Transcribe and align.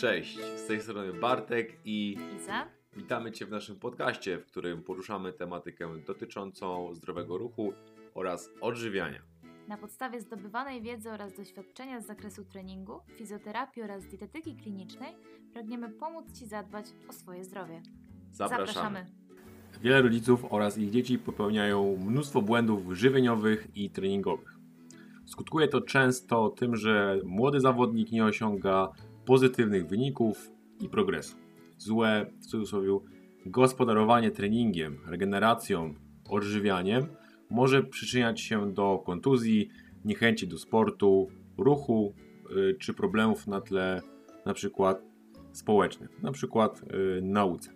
Cześć, 0.00 0.38
z 0.56 0.66
tej 0.66 0.80
strony 0.80 1.12
Bartek 1.12 1.76
i 1.84 2.18
Iza. 2.36 2.66
witamy 2.96 3.32
Cię 3.32 3.46
w 3.46 3.50
naszym 3.50 3.76
podcaście, 3.76 4.38
w 4.38 4.46
którym 4.46 4.82
poruszamy 4.82 5.32
tematykę 5.32 5.98
dotyczącą 6.06 6.94
zdrowego 6.94 7.38
ruchu 7.38 7.72
oraz 8.14 8.50
odżywiania. 8.60 9.22
Na 9.68 9.76
podstawie 9.76 10.20
zdobywanej 10.20 10.82
wiedzy 10.82 11.10
oraz 11.10 11.36
doświadczenia 11.36 12.00
z 12.00 12.06
zakresu 12.06 12.44
treningu, 12.44 13.00
fizjoterapii 13.16 13.82
oraz 13.82 14.06
dietetyki 14.06 14.56
klinicznej 14.56 15.16
pragniemy 15.52 15.88
pomóc 15.90 16.38
Ci 16.38 16.46
zadbać 16.46 16.86
o 17.08 17.12
swoje 17.12 17.44
zdrowie. 17.44 17.82
Zapraszamy. 18.32 19.06
Wiele 19.80 20.02
rodziców 20.02 20.44
oraz 20.50 20.78
ich 20.78 20.90
dzieci 20.90 21.18
popełniają 21.18 21.96
mnóstwo 21.96 22.42
błędów 22.42 22.92
żywieniowych 22.92 23.68
i 23.74 23.90
treningowych. 23.90 24.56
Skutkuje 25.26 25.68
to 25.68 25.80
często 25.80 26.50
tym, 26.50 26.76
że 26.76 27.18
młody 27.24 27.60
zawodnik 27.60 28.12
nie 28.12 28.24
osiąga 28.24 28.88
pozytywnych 29.24 29.86
wyników 29.86 30.50
i 30.80 30.88
progresu. 30.88 31.36
Złe, 31.78 32.26
w 32.40 32.46
cudzysłowie, 32.46 32.98
gospodarowanie 33.46 34.30
treningiem, 34.30 34.98
regeneracją, 35.06 35.94
odżywianiem 36.30 37.06
może 37.50 37.82
przyczyniać 37.82 38.40
się 38.40 38.72
do 38.72 39.02
kontuzji, 39.06 39.68
niechęci 40.04 40.48
do 40.48 40.58
sportu, 40.58 41.28
ruchu 41.58 42.14
y, 42.50 42.74
czy 42.74 42.94
problemów 42.94 43.46
na 43.46 43.60
tle 43.60 44.02
na 44.46 44.54
przykład 44.54 45.02
społecznych, 45.52 46.22
na 46.22 46.32
przykład 46.32 46.82
y, 46.82 47.22
nauce. 47.22 47.70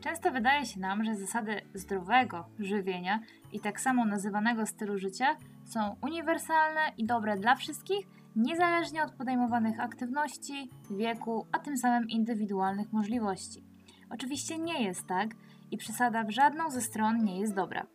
Często 0.00 0.30
wydaje 0.30 0.66
się 0.66 0.80
nam, 0.80 1.04
że 1.04 1.16
zasady 1.16 1.60
zdrowego 1.74 2.44
żywienia 2.58 3.20
i 3.52 3.60
tak 3.60 3.80
samo 3.80 4.04
nazywanego 4.04 4.66
stylu 4.66 4.98
życia 4.98 5.36
są 5.64 5.96
uniwersalne 6.02 6.80
i 6.98 7.06
dobre 7.06 7.36
dla 7.36 7.54
wszystkich, 7.54 8.06
niezależnie 8.36 9.04
od 9.04 9.12
podejmowanych 9.12 9.80
aktywności, 9.80 10.70
wieku, 10.90 11.46
a 11.52 11.58
tym 11.58 11.76
samym 11.76 12.08
indywidualnych 12.08 12.92
możliwości. 12.92 13.64
Oczywiście 14.10 14.58
nie 14.58 14.82
jest 14.82 15.06
tak 15.06 15.30
i 15.70 15.76
przesada 15.76 16.24
w 16.24 16.30
żadną 16.30 16.70
ze 16.70 16.80
stron 16.80 17.24
nie 17.24 17.40
jest 17.40 17.54
dobra. 17.54 17.86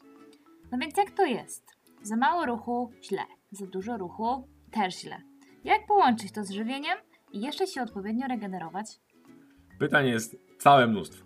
No 0.72 0.78
więc 0.78 0.98
jak 0.98 1.12
to 1.12 1.26
jest? 1.26 1.76
Za 2.02 2.16
mało 2.16 2.46
ruchu 2.46 2.92
źle, 3.04 3.22
za 3.52 3.68
dużo 3.68 3.98
ruchu 3.98 4.48
też 4.72 5.02
źle. 5.02 5.22
Jak 5.64 5.86
połączyć 5.88 6.32
to 6.32 6.44
z 6.44 6.52
żywieniem 6.52 6.98
i 7.34 7.42
jeszcze 7.42 7.68
się 7.68 7.82
odpowiednio 7.82 8.28
regenerować? 8.28 9.00
Pytań 9.80 10.08
jest 10.08 10.36
całe 10.58 10.88
mnóstwo. 10.88 11.26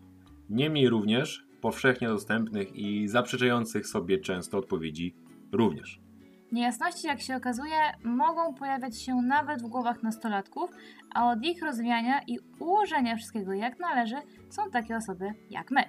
Niemniej 0.49 0.89
również 0.89 1.45
powszechnie 1.61 2.07
dostępnych 2.07 2.75
i 2.75 3.07
zaprzeczających 3.07 3.87
sobie 3.87 4.17
często 4.17 4.57
odpowiedzi 4.57 5.15
również. 5.52 6.02
Niejasności, 6.52 7.08
jak 7.08 7.22
się 7.22 7.36
okazuje, 7.36 7.78
mogą 8.03 8.53
pojawiać 8.53 9.02
się 9.02 9.16
nawet 9.16 9.61
w 9.61 9.67
głowach 9.67 10.03
nastolatków, 10.03 10.72
a 11.14 11.31
od 11.31 11.45
ich 11.45 11.64
rozwijania 11.64 12.22
i 12.28 12.39
ułożenia 12.59 13.16
wszystkiego 13.16 13.53
jak 13.53 13.80
należy 13.80 14.16
są 14.50 14.72
takie 14.72 14.97
osoby 14.97 15.33
jak 15.50 15.72
my. 15.72 15.83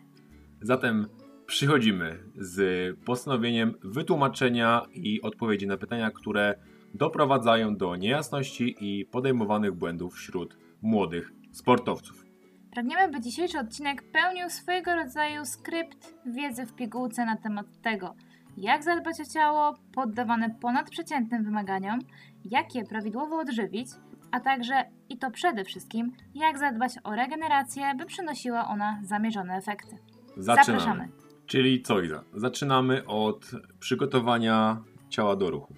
Zatem 0.62 1.06
przychodzimy 1.46 2.18
z 2.34 2.60
postanowieniem 3.04 3.74
wytłumaczenia 3.82 4.82
i 4.92 5.22
odpowiedzi 5.22 5.66
na 5.66 5.76
pytania, 5.76 6.10
które 6.10 6.54
doprowadzają 6.94 7.76
do 7.76 7.96
niejasności 7.96 8.76
i 8.80 9.06
podejmowanych 9.06 9.72
błędów 9.72 10.14
wśród 10.14 10.56
młodych 10.82 11.32
sportowców. 11.52 12.24
Pragniemy, 12.72 13.12
by 13.12 13.20
dzisiejszy 13.20 13.58
odcinek 13.58 14.02
pełnił 14.12 14.50
swojego 14.50 14.94
rodzaju 14.94 15.44
skrypt 15.44 16.14
wiedzy 16.26 16.66
w 16.66 16.74
pigułce 16.74 17.24
na 17.24 17.36
temat 17.36 17.66
tego, 17.82 18.14
jak 18.60 18.82
zadbać 18.82 19.20
o 19.20 19.24
ciało 19.24 19.74
poddawane 19.94 20.50
ponadprzeciętnym 20.50 21.44
wymaganiom, 21.44 21.98
jak 22.44 22.74
je 22.74 22.84
prawidłowo 22.84 23.38
odżywić, 23.38 23.88
a 24.30 24.40
także 24.40 24.84
i 25.08 25.18
to 25.18 25.30
przede 25.30 25.64
wszystkim, 25.64 26.12
jak 26.34 26.58
zadbać 26.58 26.92
o 27.04 27.14
regenerację, 27.16 27.94
by 27.98 28.06
przynosiła 28.06 28.68
ona 28.68 29.00
zamierzone 29.02 29.56
efekty. 29.56 29.98
Zaczynamy. 30.36 30.80
Zapraszamy. 30.80 31.08
Czyli 31.46 31.82
co 31.82 32.00
Iza? 32.00 32.24
Zaczynamy 32.34 33.06
od 33.06 33.50
przygotowania 33.78 34.82
ciała 35.08 35.36
do 35.36 35.50
ruchu. 35.50 35.74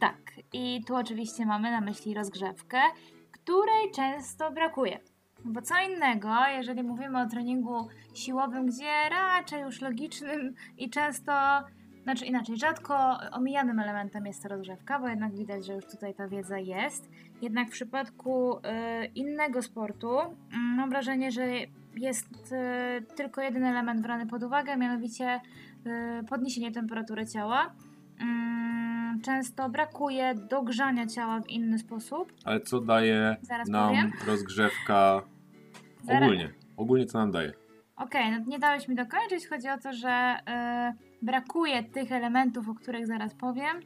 Tak, 0.00 0.18
i 0.52 0.84
tu 0.86 0.96
oczywiście 0.96 1.46
mamy 1.46 1.70
na 1.70 1.80
myśli 1.80 2.14
rozgrzewkę, 2.14 2.78
której 3.30 3.90
często 3.94 4.50
brakuje. 4.50 5.00
Bo 5.44 5.62
co 5.62 5.74
innego, 5.90 6.28
jeżeli 6.56 6.82
mówimy 6.82 7.20
o 7.20 7.26
treningu 7.26 7.88
siłowym, 8.14 8.66
gdzie 8.66 9.08
raczej 9.10 9.60
już 9.60 9.80
logicznym 9.80 10.54
i 10.78 10.90
często, 10.90 11.32
znaczy 12.02 12.24
inaczej, 12.26 12.56
rzadko 12.56 13.18
omijanym 13.32 13.78
elementem 13.78 14.26
jest 14.26 14.42
ta 14.42 14.48
rozgrzewka, 14.48 14.98
bo 15.00 15.08
jednak 15.08 15.34
widać, 15.34 15.66
że 15.66 15.74
już 15.74 15.86
tutaj 15.86 16.14
ta 16.14 16.28
wiedza 16.28 16.58
jest. 16.58 17.10
Jednak 17.42 17.68
w 17.68 17.72
przypadku 17.72 18.56
y, 18.58 18.60
innego 19.14 19.62
sportu 19.62 20.20
y, 20.20 20.24
mam 20.76 20.90
wrażenie, 20.90 21.30
że 21.32 21.46
jest 21.96 22.52
y, 22.52 23.14
tylko 23.16 23.40
jeden 23.40 23.64
element 23.64 24.00
brany 24.00 24.26
pod 24.26 24.42
uwagę, 24.42 24.76
mianowicie 24.76 25.40
y, 26.20 26.24
podniesienie 26.28 26.72
temperatury 26.72 27.26
ciała. 27.26 27.72
Mm, 28.20 29.20
Często 29.20 29.68
brakuje 29.68 30.34
dogrzania 30.34 31.06
ciała 31.06 31.40
w 31.40 31.48
inny 31.48 31.78
sposób. 31.78 32.32
Ale 32.44 32.60
co 32.60 32.80
daje 32.80 33.36
Zaraz 33.42 33.68
nam 33.68 33.88
powiem. 33.88 34.12
rozgrzewka 34.26 35.22
Zaraz- 36.04 36.22
ogólnie? 36.22 36.50
Ogólnie 36.76 37.06
co 37.06 37.18
nam 37.18 37.30
daje? 37.30 37.52
Okej, 37.96 38.30
no 38.30 38.38
nie 38.46 38.58
dałeś 38.58 38.88
mi 38.88 38.94
dokończyć. 38.94 39.48
Chodzi 39.48 39.68
o 39.68 39.78
to, 39.78 39.92
że 39.92 40.36
brakuje 41.22 41.82
tych 41.82 42.12
elementów, 42.12 42.68
o 42.68 42.74
których 42.74 43.06
zaraz 43.06 43.34
powiem, 43.34 43.80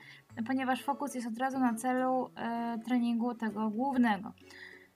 ponieważ 0.47 0.83
fokus 0.83 1.15
jest 1.15 1.27
od 1.27 1.39
razu 1.39 1.59
na 1.59 1.75
celu 1.75 2.27
y, 2.27 2.85
treningu 2.85 3.35
tego 3.35 3.71
głównego. 3.71 4.33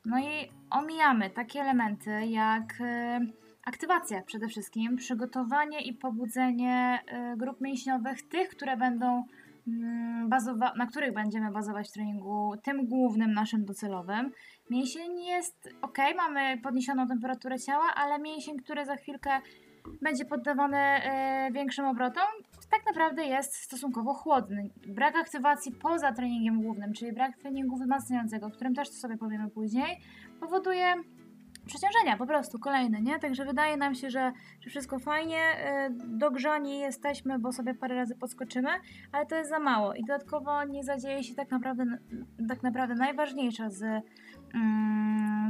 No 0.04 0.18
i 0.18 0.50
omijamy 0.70 1.30
takie 1.30 1.60
elementy 1.60 2.26
jak 2.26 2.80
y, 2.80 3.32
aktywacja 3.64 4.22
przede 4.22 4.48
wszystkim, 4.48 4.96
przygotowanie 4.96 5.80
i 5.80 5.92
pobudzenie 5.92 6.98
y, 7.32 7.36
grup 7.36 7.60
mięśniowych, 7.60 8.28
tych, 8.28 8.48
które 8.48 8.76
będą 8.76 9.24
mm, 9.68 10.28
bazowa- 10.30 10.76
na 10.76 10.86
których 10.86 11.14
będziemy 11.14 11.50
bazować 11.50 11.88
w 11.88 11.92
treningu 11.92 12.54
tym 12.62 12.86
głównym 12.86 13.32
naszym 13.32 13.64
docelowym. 13.64 14.32
Mięsień 14.70 15.20
jest 15.20 15.68
ok, 15.82 15.98
mamy 16.16 16.58
podniesioną 16.58 17.06
temperaturę 17.06 17.58
ciała, 17.58 17.94
ale 17.94 18.18
mięsień, 18.18 18.56
który 18.56 18.84
za 18.84 18.96
chwilkę 18.96 19.30
będzie 20.02 20.24
poddawany 20.24 20.76
e, 20.76 21.50
większym 21.52 21.84
obrotom, 21.84 22.28
tak 22.70 22.86
naprawdę 22.86 23.24
jest 23.24 23.54
stosunkowo 23.54 24.14
chłodny. 24.14 24.70
Brak 24.86 25.16
aktywacji 25.16 25.72
poza 25.72 26.12
treningiem 26.12 26.62
głównym, 26.62 26.92
czyli 26.92 27.12
brak 27.12 27.36
treningu 27.36 27.76
wzmacniającego, 27.76 28.46
o 28.46 28.50
którym 28.50 28.74
też 28.74 28.88
sobie 28.88 29.16
powiemy 29.16 29.50
później, 29.50 30.00
powoduje 30.40 30.94
przeciążenia 31.66 32.16
po 32.16 32.26
prostu 32.26 32.58
kolejne, 32.58 33.02
nie? 33.02 33.18
Także 33.18 33.44
wydaje 33.44 33.76
nam 33.76 33.94
się, 33.94 34.10
że, 34.10 34.32
że 34.60 34.70
wszystko 34.70 34.98
fajnie, 34.98 35.38
e, 35.38 35.90
dogrzani 36.06 36.78
jesteśmy, 36.78 37.38
bo 37.38 37.52
sobie 37.52 37.74
parę 37.74 37.94
razy 37.94 38.14
podskoczymy, 38.16 38.70
ale 39.12 39.26
to 39.26 39.36
jest 39.36 39.50
za 39.50 39.58
mało 39.58 39.94
i 39.94 40.04
dodatkowo 40.04 40.64
nie 40.64 40.84
zadzieje 40.84 41.24
się 41.24 41.34
tak 41.34 41.50
naprawdę, 41.50 41.84
tak 42.48 42.62
naprawdę 42.62 42.94
najważniejsza 42.94 43.70
z 43.70 43.84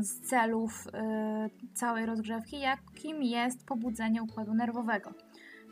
z 0.00 0.20
celów 0.20 0.86
y, 0.86 1.74
całej 1.74 2.06
rozgrzewki, 2.06 2.60
jakim 2.60 3.22
jest 3.22 3.66
pobudzenie 3.66 4.22
układu 4.22 4.54
nerwowego. 4.54 5.12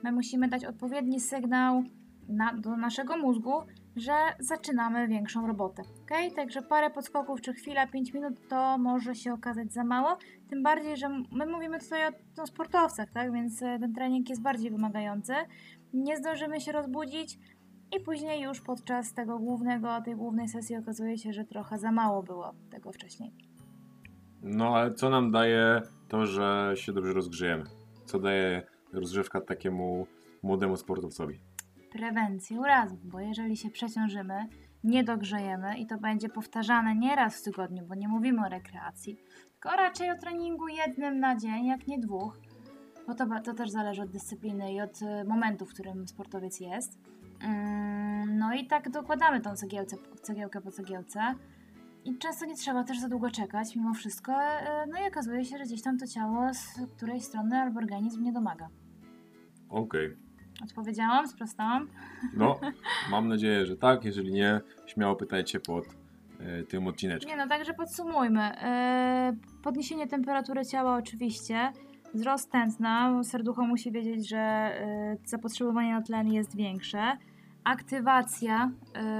My 0.05 0.13
musimy 0.13 0.49
dać 0.49 0.65
odpowiedni 0.65 1.21
sygnał 1.21 1.83
na, 2.29 2.53
do 2.55 2.77
naszego 2.77 3.17
mózgu, 3.17 3.53
że 3.97 4.13
zaczynamy 4.39 5.09
większą 5.09 5.47
robotę. 5.47 5.83
Okay? 6.05 6.31
Także 6.31 6.63
parę 6.63 6.91
podskoków 6.91 7.41
czy 7.41 7.53
chwila, 7.53 7.87
5 7.87 8.15
minut 8.15 8.49
to 8.49 8.79
może 8.79 9.15
się 9.15 9.33
okazać 9.33 9.73
za 9.73 9.85
mało. 9.85 10.19
Tym 10.51 10.63
bardziej, 10.63 10.97
że 10.97 11.09
my 11.09 11.47
mówimy 11.47 11.79
tutaj 11.79 12.01
o, 12.09 12.43
o 12.43 12.47
sportowcach, 12.47 13.11
tak? 13.11 13.33
więc 13.33 13.63
e, 13.63 13.79
ten 13.79 13.95
trening 13.95 14.29
jest 14.29 14.43
bardziej 14.43 14.71
wymagający. 14.71 15.33
Nie 15.95 16.17
zdążymy 16.17 16.61
się 16.61 16.73
rozbudzić, 16.73 17.39
i 17.97 18.01
później 18.01 18.43
już 18.43 18.61
podczas 18.61 19.15
tego 19.15 19.39
głównego, 19.39 20.03
tej 20.05 20.17
głównej 20.17 20.49
sesji 20.49 20.77
okazuje 20.77 21.19
się, 21.19 21.33
że 21.33 21.45
trochę 21.45 21.79
za 21.79 21.93
mało 21.93 22.23
było 22.23 22.55
tego 22.71 22.93
wcześniej. 22.93 23.33
No 24.43 24.77
ale 24.77 24.95
co 24.95 25.11
nam 25.11 25.31
daje 25.31 25.83
to, 26.09 26.27
że 26.27 26.73
się 26.75 26.93
dobrze 26.93 27.13
rozgrzejemy? 27.13 27.65
Co 28.05 28.19
daje 28.19 28.63
rozgrzewka 28.93 29.41
takiemu 29.41 30.07
młodemu 30.43 30.77
sportowcowi? 30.77 31.41
Prewencję 31.93 32.61
urazów, 32.61 33.07
bo 33.07 33.21
jeżeli 33.21 33.57
się 33.57 33.71
przeciążymy, 33.71 34.47
nie 34.85 35.05
dogrzejemy 35.05 35.79
i 35.79 35.87
to 35.87 35.99
będzie 35.99 36.29
powtarzane 36.29 36.95
nie 36.95 37.17
raz 37.17 37.41
w 37.41 37.45
tygodniu, 37.45 37.87
bo 37.87 37.95
nie 37.95 38.09
mówimy 38.09 38.47
o 38.47 38.49
rekreacji, 38.49 39.17
tylko 39.53 39.77
raczej 39.77 40.11
o 40.11 40.19
treningu 40.19 40.69
jednym 40.69 41.21
na 41.21 41.37
dzień, 41.37 41.67
jak 41.67 41.87
nie 41.87 41.99
dwóch, 41.99 42.39
bo 43.07 43.15
to, 43.15 43.27
to 43.45 43.55
też 43.55 43.71
zależy 43.71 44.03
od 44.03 44.11
dyscypliny 44.11 44.73
i 44.73 44.81
od 44.81 45.01
momentu, 45.27 45.67
w 45.67 45.75
którym 45.75 46.09
sportowiec 46.09 46.61
jest. 46.61 46.99
Mm, 47.41 48.39
No 48.39 48.55
i 48.55 48.67
tak 48.67 48.91
dokładamy 48.91 49.41
tą 49.41 49.57
cegiełce, 49.57 49.97
cegiełkę 50.23 50.61
po 50.61 50.71
cegiełce. 50.71 51.21
I 52.05 52.19
często 52.19 52.47
nie 52.47 52.55
trzeba 52.55 52.85
też 52.85 53.01
za 53.01 53.09
długo 53.09 53.31
czekać, 53.31 53.77
mimo 53.77 53.95
wszystko. 53.95 54.33
e, 54.43 54.87
No 54.87 54.99
i 55.05 55.09
okazuje 55.09 55.45
się, 55.45 55.59
że 55.59 55.65
gdzieś 55.65 55.83
tam 55.83 55.99
to 55.99 56.07
ciało 56.07 56.55
z 56.55 56.81
której 56.97 57.21
strony 57.21 57.57
albo 57.57 57.79
organizm 57.81 58.23
nie 58.23 58.33
domaga. 58.33 58.69
Okej. 59.69 60.17
Odpowiedziałam, 60.65 61.29
sprostałam. 61.29 61.89
No, 62.35 62.61
mam 63.11 63.29
nadzieję, 63.29 63.67
że 63.67 63.77
tak. 63.77 64.05
Jeżeli 64.05 64.33
nie, 64.33 64.61
śmiało 64.87 65.17
pytajcie 65.17 65.61
pod 65.61 65.85
e, 66.41 66.63
tym 66.63 66.87
odcineczkiem. 66.87 67.31
Nie 67.31 67.37
no, 67.37 67.49
także 67.49 67.75
podsumujmy. 67.75 68.41
Yy, 69.33 69.63
podniesienie 69.63 70.07
temperatury 70.07 70.65
ciała 70.65 70.97
oczywiście, 70.97 71.73
wzrost 72.15 72.51
tętna, 72.53 73.21
serducho 73.25 73.63
musi 73.67 73.93
wiedzieć, 73.93 74.29
że 74.29 74.73
yy, 75.21 75.29
zapotrzebowanie 75.29 75.93
na 75.93 76.03
tlen 76.03 76.33
jest 76.33 76.57
większe, 76.57 77.17
aktywacja 77.69 78.71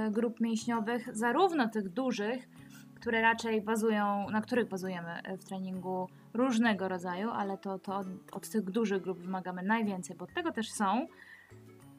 yy, 0.05 0.11
grup 0.11 0.39
mięśniowych, 0.39 1.17
zarówno 1.17 1.69
tych 1.69 1.89
dużych, 1.89 2.49
które 2.95 3.21
raczej 3.21 3.61
bazują, 3.61 4.29
na 4.29 4.41
których 4.41 4.69
bazujemy 4.69 5.21
w 5.39 5.43
treningu 5.43 6.07
różnego 6.33 6.87
rodzaju, 6.87 7.29
ale 7.29 7.57
to, 7.57 7.79
to 7.79 7.95
od, 7.95 8.07
od 8.31 8.49
tych 8.49 8.63
dużych 8.63 9.01
grup 9.01 9.19
wymagamy 9.19 9.63
najwięcej, 9.63 10.15
bo 10.15 10.25
od 10.25 10.33
tego 10.33 10.51
też 10.51 10.71
są. 10.71 11.07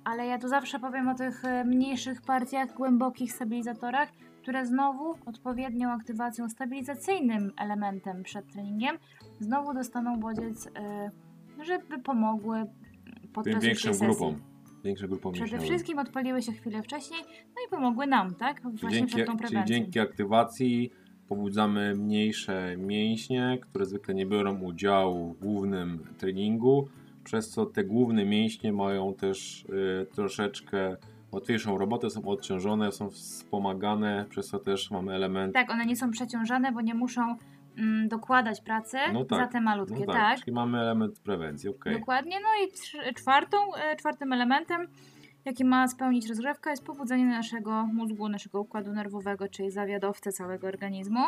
Ale 0.04 0.26
ja 0.26 0.38
tu 0.38 0.48
zawsze 0.48 0.78
powiem 0.78 1.08
o 1.08 1.14
tych 1.14 1.44
e, 1.44 1.64
mniejszych 1.64 2.22
partiach, 2.22 2.74
głębokich 2.74 3.32
stabilizatorach, 3.32 4.08
które 4.42 4.66
znowu 4.66 5.14
odpowiednią 5.26 5.90
aktywacją, 5.90 6.48
stabilizacyjnym 6.48 7.52
elementem 7.58 8.22
przed 8.22 8.52
treningiem, 8.52 8.96
znowu 9.40 9.74
dostaną 9.74 10.20
bodziec, 10.20 10.68
żeby 11.62 11.98
pomogły 11.98 12.64
podczas 13.32 13.54
Tym 13.54 13.60
większym 13.60 13.92
grupom. 13.98 14.49
Większą 14.84 15.06
grupą 15.06 15.32
Przede 15.32 15.58
wszystkim 15.58 15.98
odpaliły 15.98 16.42
się 16.42 16.52
chwilę 16.52 16.82
wcześniej, 16.82 17.20
no 17.46 17.54
i 17.66 17.70
pomogły 17.70 18.06
nam, 18.06 18.34
tak? 18.34 18.62
Czyli 18.62 18.76
Właśnie 18.78 18.98
dzięki, 18.98 19.14
przed 19.14 19.26
tą 19.26 19.36
czyli 19.36 19.48
prewencją. 19.48 19.74
dzięki 19.76 20.00
aktywacji 20.00 20.90
pobudzamy 21.28 21.94
mniejsze 21.94 22.76
mięśnie, 22.78 23.58
które 23.62 23.86
zwykle 23.86 24.14
nie 24.14 24.26
biorą 24.26 24.60
udziału 24.60 25.32
w 25.32 25.38
głównym 25.40 26.04
treningu, 26.18 26.88
przez 27.24 27.50
co 27.50 27.66
te 27.66 27.84
główne 27.84 28.24
mięśnie 28.24 28.72
mają 28.72 29.14
też 29.14 29.64
y, 29.64 30.06
troszeczkę 30.14 30.96
łatwiejszą 31.32 31.78
robotę, 31.78 32.10
są 32.10 32.24
odciążone, 32.24 32.92
są 32.92 33.10
wspomagane, 33.10 34.26
przez 34.28 34.48
co 34.48 34.58
też 34.58 34.90
mamy 34.90 35.12
element. 35.14 35.54
Tak, 35.54 35.70
one 35.70 35.86
nie 35.86 35.96
są 35.96 36.10
przeciążane, 36.10 36.72
bo 36.72 36.80
nie 36.80 36.94
muszą 36.94 37.36
mm, 37.80 38.08
dokładać 38.08 38.60
pracy 38.60 38.98
No 39.12 39.24
tak, 39.24 39.38
za 39.38 39.46
te 39.46 39.60
malutkie, 39.60 40.00
No 40.00 40.06
tak? 40.06 40.16
tak, 40.16 40.38
czyli 40.38 40.52
mamy 40.52 40.78
element 40.78 41.20
prewencji, 41.20 41.68
okej. 41.68 41.98
Dokładnie. 41.98 42.36
No 42.40 42.48
i 42.64 42.72
trz- 42.72 43.14
czwartą, 43.14 43.56
e, 43.74 43.96
czwartym 43.96 44.32
elementem, 44.32 44.86
jaki 45.44 45.64
ma 45.64 45.88
spełnić 45.88 46.28
rozgrzewka, 46.28 46.70
jest 46.70 46.84
pobudzenie 46.86 47.24
naszego 47.24 47.86
mózgu, 47.86 48.28
naszego 48.28 48.60
układu 48.60 48.92
nerwowego, 48.92 49.48
czyli 49.48 49.70
zawiadowcy 49.70 50.32
całego 50.32 50.66
organizmu. 50.66 51.20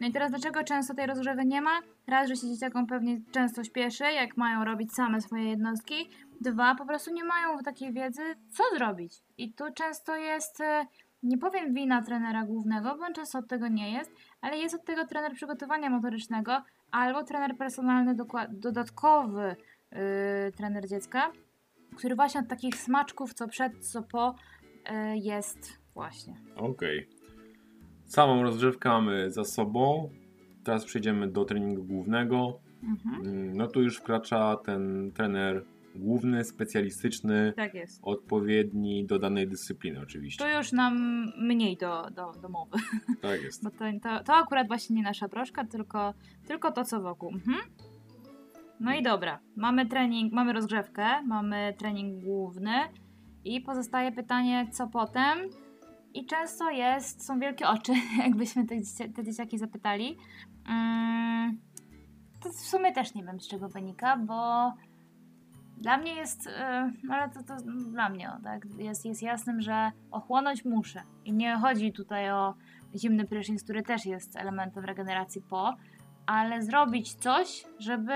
No 0.00 0.06
i 0.06 0.12
teraz 0.12 0.30
dlaczego 0.30 0.64
często 0.64 0.94
tej 0.94 1.06
rozgrzewy 1.06 1.44
nie 1.44 1.60
ma? 1.62 1.80
Raz, 2.06 2.28
że 2.28 2.36
się 2.36 2.48
dzieciakom 2.48 2.86
pewnie 2.86 3.20
często 3.32 3.64
śpieszy, 3.64 4.04
jak 4.04 4.36
mają 4.36 4.64
robić 4.64 4.92
same 4.92 5.20
swoje 5.20 5.44
jednostki. 5.44 5.94
Dwa, 6.40 6.74
po 6.74 6.86
prostu 6.86 7.12
nie 7.14 7.24
mają 7.24 7.58
takiej 7.58 7.92
wiedzy, 7.92 8.22
co 8.50 8.62
zrobić. 8.76 9.14
I 9.38 9.52
tu 9.52 9.64
często 9.74 10.16
jest, 10.16 10.60
e, 10.60 10.86
nie 11.22 11.38
powiem 11.38 11.74
wina 11.74 12.02
trenera 12.02 12.44
głównego, 12.44 12.96
bo 12.98 13.04
on 13.04 13.14
często 13.14 13.38
od 13.38 13.48
tego 13.48 13.68
nie 13.68 13.92
jest, 13.92 14.12
ale 14.40 14.58
jest 14.58 14.74
od 14.74 14.84
tego 14.84 15.06
trener 15.06 15.32
przygotowania 15.34 15.90
motorycznego 15.90 16.62
albo 16.90 17.24
trener 17.24 17.56
personalny 17.56 18.14
dodatkowy, 18.50 19.56
yy, 19.92 19.98
trener 20.56 20.88
dziecka, 20.88 21.32
który 21.96 22.14
właśnie 22.14 22.40
od 22.40 22.48
takich 22.48 22.74
smaczków, 22.74 23.34
co 23.34 23.48
przed, 23.48 23.86
co 23.86 24.02
po, 24.02 24.34
yy, 24.90 25.18
jest 25.18 25.78
właśnie. 25.94 26.34
Okej. 26.56 27.08
Samą 28.04 28.42
rozgrzewkę 28.42 28.88
mamy 28.88 29.30
za 29.30 29.44
sobą. 29.44 30.10
Teraz 30.64 30.84
przejdziemy 30.84 31.28
do 31.28 31.44
treningu 31.44 31.84
głównego. 31.84 32.60
Mhm. 32.82 33.26
Mm, 33.26 33.56
No 33.56 33.66
tu 33.66 33.82
już 33.82 33.96
wkracza 33.98 34.56
ten 34.56 35.12
trener 35.12 35.64
główny, 35.96 36.44
specjalistyczny, 36.44 37.52
Tak 37.56 37.74
jest. 37.74 38.00
odpowiedni 38.02 39.06
do 39.06 39.18
danej 39.18 39.48
dyscypliny 39.48 40.00
oczywiście. 40.00 40.44
Tu 40.44 40.50
już 40.50 40.72
nam 40.72 41.24
mniej 41.38 41.76
do, 41.76 42.10
do, 42.10 42.32
do 42.42 42.48
mowy, 42.48 42.78
Tak 43.22 43.42
jest. 43.42 43.62
bo 43.64 43.70
to, 43.70 43.84
to, 44.02 44.24
to 44.24 44.34
akurat 44.34 44.68
właśnie 44.68 44.96
nie 44.96 45.02
nasza 45.02 45.28
broszka, 45.28 45.64
tylko, 45.64 46.14
tylko 46.46 46.72
to, 46.72 46.84
co 46.84 47.00
wokół. 47.00 47.32
Mhm. 47.32 47.58
No 48.80 48.94
i 48.94 49.02
dobra, 49.02 49.38
mamy 49.56 49.86
trening, 49.86 50.32
mamy 50.32 50.52
rozgrzewkę, 50.52 51.22
mamy 51.22 51.74
trening 51.78 52.24
główny 52.24 52.72
i 53.44 53.60
pozostaje 53.60 54.12
pytanie, 54.12 54.66
co 54.72 54.86
potem? 54.86 55.38
I 56.14 56.26
często 56.26 56.70
jest, 56.70 57.26
są 57.26 57.38
wielkie 57.38 57.68
oczy, 57.68 57.92
jakbyśmy 58.24 58.66
te, 58.66 58.74
te 59.14 59.24
dzieciaki 59.24 59.58
zapytali. 59.58 60.16
Mm, 60.68 61.58
to 62.42 62.50
w 62.50 62.60
sumie 62.60 62.92
też 62.92 63.14
nie 63.14 63.24
wiem, 63.24 63.40
z 63.40 63.48
czego 63.48 63.68
wynika, 63.68 64.16
bo 64.16 64.72
dla 65.76 65.96
mnie 65.96 66.14
jest, 66.14 66.48
no 67.04 67.14
ale 67.14 67.30
to, 67.30 67.42
to 67.42 67.56
dla 67.90 68.08
mnie, 68.08 68.30
tak, 68.44 68.66
jest, 68.78 69.04
jest 69.04 69.22
jasnym, 69.22 69.60
że 69.60 69.90
ochłonąć 70.10 70.64
muszę. 70.64 71.02
I 71.24 71.32
nie 71.32 71.56
chodzi 71.56 71.92
tutaj 71.92 72.30
o 72.30 72.54
zimny 72.94 73.26
prysznic, 73.26 73.64
który 73.64 73.82
też 73.82 74.06
jest 74.06 74.36
elementem 74.36 74.84
regeneracji 74.84 75.42
po, 75.50 75.76
ale 76.26 76.62
zrobić 76.62 77.14
coś, 77.14 77.64
żeby 77.78 78.12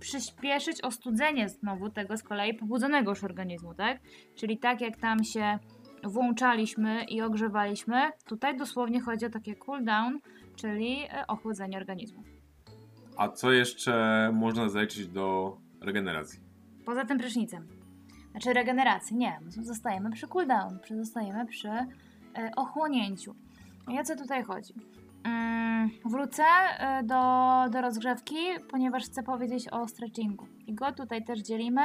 przyspieszyć 0.00 0.80
ostudzenie 0.80 1.48
znowu 1.48 1.90
tego 1.90 2.16
z 2.16 2.22
kolei 2.22 2.54
pobudzonego 2.54 3.10
już 3.10 3.24
organizmu, 3.24 3.74
tak? 3.74 4.00
Czyli 4.34 4.58
tak 4.58 4.80
jak 4.80 4.96
tam 4.96 5.24
się 5.24 5.58
włączaliśmy 6.04 7.04
i 7.04 7.22
ogrzewaliśmy, 7.22 8.10
tutaj 8.26 8.56
dosłownie 8.56 9.00
chodzi 9.00 9.26
o 9.26 9.30
takie 9.30 9.56
cool 9.56 9.84
down, 9.84 10.18
czyli 10.56 10.98
e, 11.10 11.26
ochłodzenie 11.26 11.76
organizmu. 11.76 12.22
A 13.16 13.28
co 13.28 13.52
jeszcze 13.52 14.30
można 14.34 14.68
zaliczyć 14.68 15.08
do 15.08 15.56
regeneracji? 15.80 16.49
Poza 16.90 17.04
tym 17.04 17.18
prysznicem. 17.18 17.68
Znaczy 18.30 18.52
regeneracji, 18.52 19.16
nie. 19.16 19.40
Zostajemy 19.48 20.10
przy 20.10 20.28
cooldown, 20.28 20.78
zostajemy 20.96 21.46
przy 21.46 21.68
e, 21.68 21.86
ochłonięciu. 22.56 23.34
O 24.00 24.04
co 24.04 24.16
tutaj 24.16 24.42
chodzi? 24.42 24.74
Mm, 25.24 25.90
wrócę 26.04 26.42
e, 26.42 27.02
do, 27.02 27.64
do 27.70 27.80
rozgrzewki, 27.80 28.36
ponieważ 28.70 29.04
chcę 29.04 29.22
powiedzieć 29.22 29.68
o 29.68 29.88
stretchingu. 29.88 30.46
I 30.66 30.74
go 30.74 30.92
tutaj 30.92 31.24
też 31.24 31.40
dzielimy. 31.40 31.80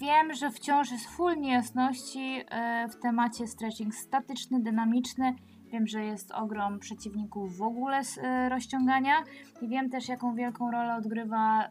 Wiem, 0.00 0.34
że 0.34 0.50
wciąż 0.50 0.90
jest 0.92 1.06
full 1.06 1.40
niejasności 1.40 2.44
e, 2.50 2.88
w 2.88 2.96
temacie 2.96 3.46
stretching 3.46 3.94
statyczny, 3.94 4.60
dynamiczny. 4.60 5.34
Wiem, 5.74 5.86
że 5.86 6.04
jest 6.04 6.32
ogrom 6.32 6.78
przeciwników 6.78 7.56
w 7.56 7.62
ogóle 7.62 8.04
z 8.04 8.18
e, 8.18 8.48
rozciągania. 8.48 9.24
I 9.62 9.68
wiem 9.68 9.90
też, 9.90 10.08
jaką 10.08 10.34
wielką 10.34 10.70
rolę 10.70 10.96
odgrywa 10.96 11.64
e, 11.64 11.70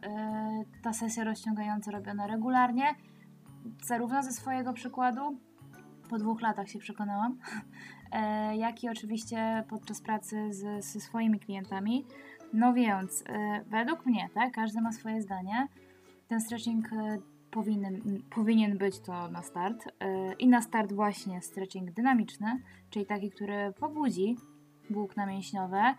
ta 0.82 0.92
sesja 0.92 1.24
rozciągająca 1.24 1.90
robiona 1.90 2.26
regularnie. 2.26 2.94
Zarówno 3.82 4.22
ze 4.22 4.32
swojego 4.32 4.72
przykładu, 4.72 5.38
po 6.10 6.18
dwóch 6.18 6.40
latach 6.42 6.68
się 6.68 6.78
przekonałam, 6.78 7.38
e, 8.12 8.56
jak 8.56 8.84
i 8.84 8.88
oczywiście 8.88 9.64
podczas 9.68 10.00
pracy 10.00 10.52
z, 10.52 10.84
ze 10.84 11.00
swoimi 11.00 11.40
klientami. 11.40 12.06
No 12.52 12.72
więc, 12.72 13.24
według 13.66 14.06
mnie, 14.06 14.28
tak, 14.34 14.52
każdy 14.52 14.80
ma 14.80 14.92
swoje 14.92 15.22
zdanie. 15.22 15.68
Ten 16.28 16.40
stretching 16.40 16.88
powinien, 17.54 18.22
powinien 18.30 18.78
być 18.78 19.00
to 19.00 19.28
na 19.28 19.42
start. 19.42 19.86
E, 20.00 20.32
I 20.32 20.48
na 20.48 20.62
start 20.62 20.92
właśnie 20.92 21.42
stretching 21.42 21.90
dynamiczny, 21.90 22.60
czyli 22.90 23.06
taki, 23.06 23.30
który 23.30 23.72
pobudzi 23.80 24.36
włókna 24.90 25.26
mięśniowe. 25.26 25.94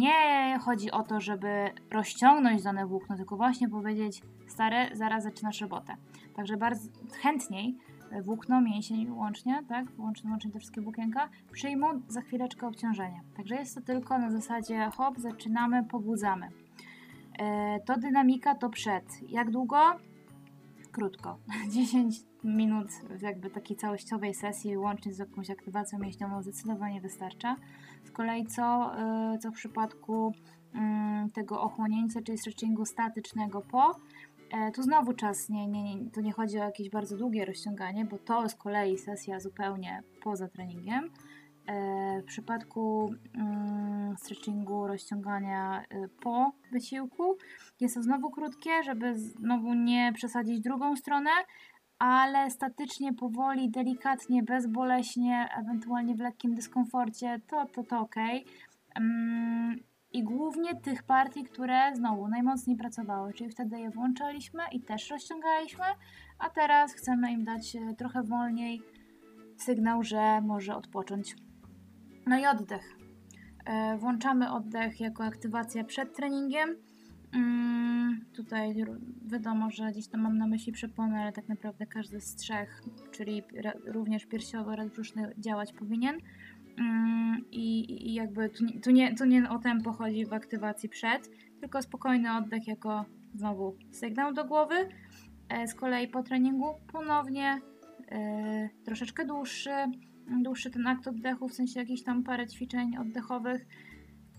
Nie 0.00 0.58
chodzi 0.60 0.90
o 0.90 1.02
to, 1.02 1.20
żeby 1.20 1.70
rozciągnąć 1.90 2.62
dane 2.62 2.86
włókno, 2.86 3.16
tylko 3.16 3.36
właśnie 3.36 3.68
powiedzieć, 3.68 4.22
stary, 4.46 4.76
zaraz 4.96 5.22
zaczynasz 5.22 5.60
robotę. 5.60 5.96
Także 6.36 6.56
bardzo 6.56 6.88
chętniej 7.20 7.78
włókno, 8.24 8.60
mięsień 8.60 9.10
łącznie, 9.10 9.62
tak, 9.68 9.86
łącznie, 9.98 10.30
łącznie 10.30 10.50
te 10.50 10.58
wszystkie 10.58 10.80
włókienka, 10.80 11.28
przyjmą 11.52 11.86
za 12.08 12.20
chwileczkę 12.20 12.66
obciążenie. 12.66 13.20
Także 13.36 13.54
jest 13.54 13.74
to 13.74 13.80
tylko 13.80 14.18
na 14.18 14.30
zasadzie 14.30 14.90
hop, 14.96 15.18
zaczynamy, 15.18 15.84
pobudzamy. 15.84 16.48
E, 17.38 17.80
to 17.80 17.98
dynamika 17.98 18.54
to 18.54 18.70
przed. 18.70 19.30
Jak 19.30 19.50
długo? 19.50 19.76
Krótko. 20.92 21.38
10 21.70 22.16
minut 22.44 22.86
jakby 23.22 23.50
takiej 23.50 23.76
całościowej 23.76 24.34
sesji, 24.34 24.76
łącznie 24.76 25.12
z 25.12 25.18
jakąś 25.18 25.50
aktywacją 25.50 25.98
mięśniową, 25.98 26.42
zdecydowanie 26.42 27.00
wystarcza. 27.00 27.56
Z 28.04 28.10
kolei 28.10 28.46
co, 28.46 28.92
y, 29.34 29.38
co 29.38 29.50
w 29.50 29.54
przypadku 29.54 30.32
mm, 30.74 31.30
tego 31.30 31.60
ochłonięcia, 31.60 32.22
czyli 32.22 32.38
stretchingu 32.38 32.84
statycznego 32.84 33.60
po, 33.60 33.96
e, 34.50 34.72
tu 34.72 34.82
znowu 34.82 35.12
czas, 35.12 35.48
nie, 35.48 35.66
nie, 35.66 35.82
nie, 35.82 36.10
tu 36.10 36.20
nie 36.20 36.32
chodzi 36.32 36.60
o 36.60 36.64
jakieś 36.64 36.90
bardzo 36.90 37.16
długie 37.16 37.44
rozciąganie, 37.44 38.04
bo 38.04 38.18
to 38.18 38.48
z 38.48 38.54
kolei 38.54 38.98
sesja 38.98 39.40
zupełnie 39.40 40.02
poza 40.22 40.48
treningiem. 40.48 41.10
E, 41.66 42.22
W 42.22 42.24
przypadku 42.24 43.14
mm, 43.34 44.16
stretchingu, 44.16 44.86
rozciągania 44.86 45.82
y, 45.82 46.08
po 46.08 46.52
wysiłku 46.72 47.36
jest 47.80 47.94
to 47.94 48.02
znowu 48.02 48.30
krótkie, 48.30 48.82
żeby 48.82 49.18
znowu 49.18 49.74
nie 49.74 50.12
przesadzić 50.12 50.60
drugą 50.60 50.96
stronę, 50.96 51.30
ale 51.98 52.50
statycznie, 52.50 53.14
powoli, 53.14 53.70
delikatnie, 53.70 54.42
bezboleśnie, 54.42 55.48
ewentualnie 55.58 56.14
w 56.14 56.20
lekkim 56.20 56.54
dyskomforcie, 56.54 57.40
to, 57.46 57.66
to, 57.66 57.84
to 57.84 58.00
ok. 58.00 58.16
I 60.12 60.22
głównie 60.22 60.74
tych 60.74 61.02
partii, 61.02 61.44
które 61.44 61.96
znowu 61.96 62.28
najmocniej 62.28 62.76
pracowały, 62.76 63.32
czyli 63.32 63.50
wtedy 63.50 63.80
je 63.80 63.90
włączaliśmy 63.90 64.62
i 64.72 64.80
też 64.80 65.10
rozciągaliśmy, 65.10 65.84
a 66.38 66.50
teraz 66.50 66.94
chcemy 66.94 67.32
im 67.32 67.44
dać 67.44 67.76
e, 67.76 67.94
trochę 67.94 68.22
wolniej 68.22 68.82
sygnał, 69.56 70.02
że 70.02 70.40
może 70.40 70.76
odpocząć. 70.76 71.36
No 72.26 72.38
i 72.38 72.46
oddech. 72.46 72.96
E, 73.64 73.96
Włączamy 73.98 74.52
oddech 74.52 75.00
jako 75.00 75.24
aktywacja 75.24 75.84
przed 75.84 76.16
treningiem. 76.16 76.76
Mm, 77.34 78.24
Tutaj 78.36 78.74
wiadomo, 79.26 79.70
że 79.70 79.90
gdzieś 79.90 80.08
tam 80.08 80.20
mam 80.20 80.38
na 80.38 80.46
myśli 80.46 80.72
przeponę, 80.72 81.22
ale 81.22 81.32
tak 81.32 81.48
naprawdę 81.48 81.86
każdy 81.86 82.20
z 82.20 82.36
trzech, 82.36 82.82
czyli 83.10 83.42
również 83.86 84.26
piersiowy 84.26 84.70
oraz 84.70 84.90
brzuszny 84.90 85.34
działać 85.38 85.72
powinien. 85.72 86.18
Mm, 86.78 87.44
I, 87.50 88.14
jakby 88.14 88.48
tu 88.48 88.64
nie, 88.64 88.80
tu, 88.80 88.90
nie, 88.90 89.14
tu 89.14 89.24
nie 89.24 89.50
o 89.50 89.58
tempo 89.58 89.92
chodzi 89.92 90.26
w 90.26 90.32
aktywacji 90.32 90.88
przed, 90.88 91.30
tylko 91.60 91.82
spokojny 91.82 92.36
oddech 92.36 92.66
jako 92.66 93.04
znowu 93.34 93.76
sygnał 93.90 94.32
do 94.32 94.44
głowy. 94.44 94.74
E, 95.48 95.68
Z 95.68 95.74
kolei 95.74 96.08
po 96.08 96.22
treningu 96.22 96.74
ponownie 96.92 97.60
e, 98.08 98.68
troszeczkę 98.84 99.26
dłuższy, 99.26 99.70
dłuższy 100.42 100.70
ten 100.70 100.86
akt 100.86 101.08
oddechu, 101.08 101.48
w 101.48 101.54
sensie 101.54 101.80
jakieś 101.80 102.02
tam 102.02 102.22
parę 102.22 102.46
ćwiczeń 102.46 102.96
oddechowych, 102.96 103.66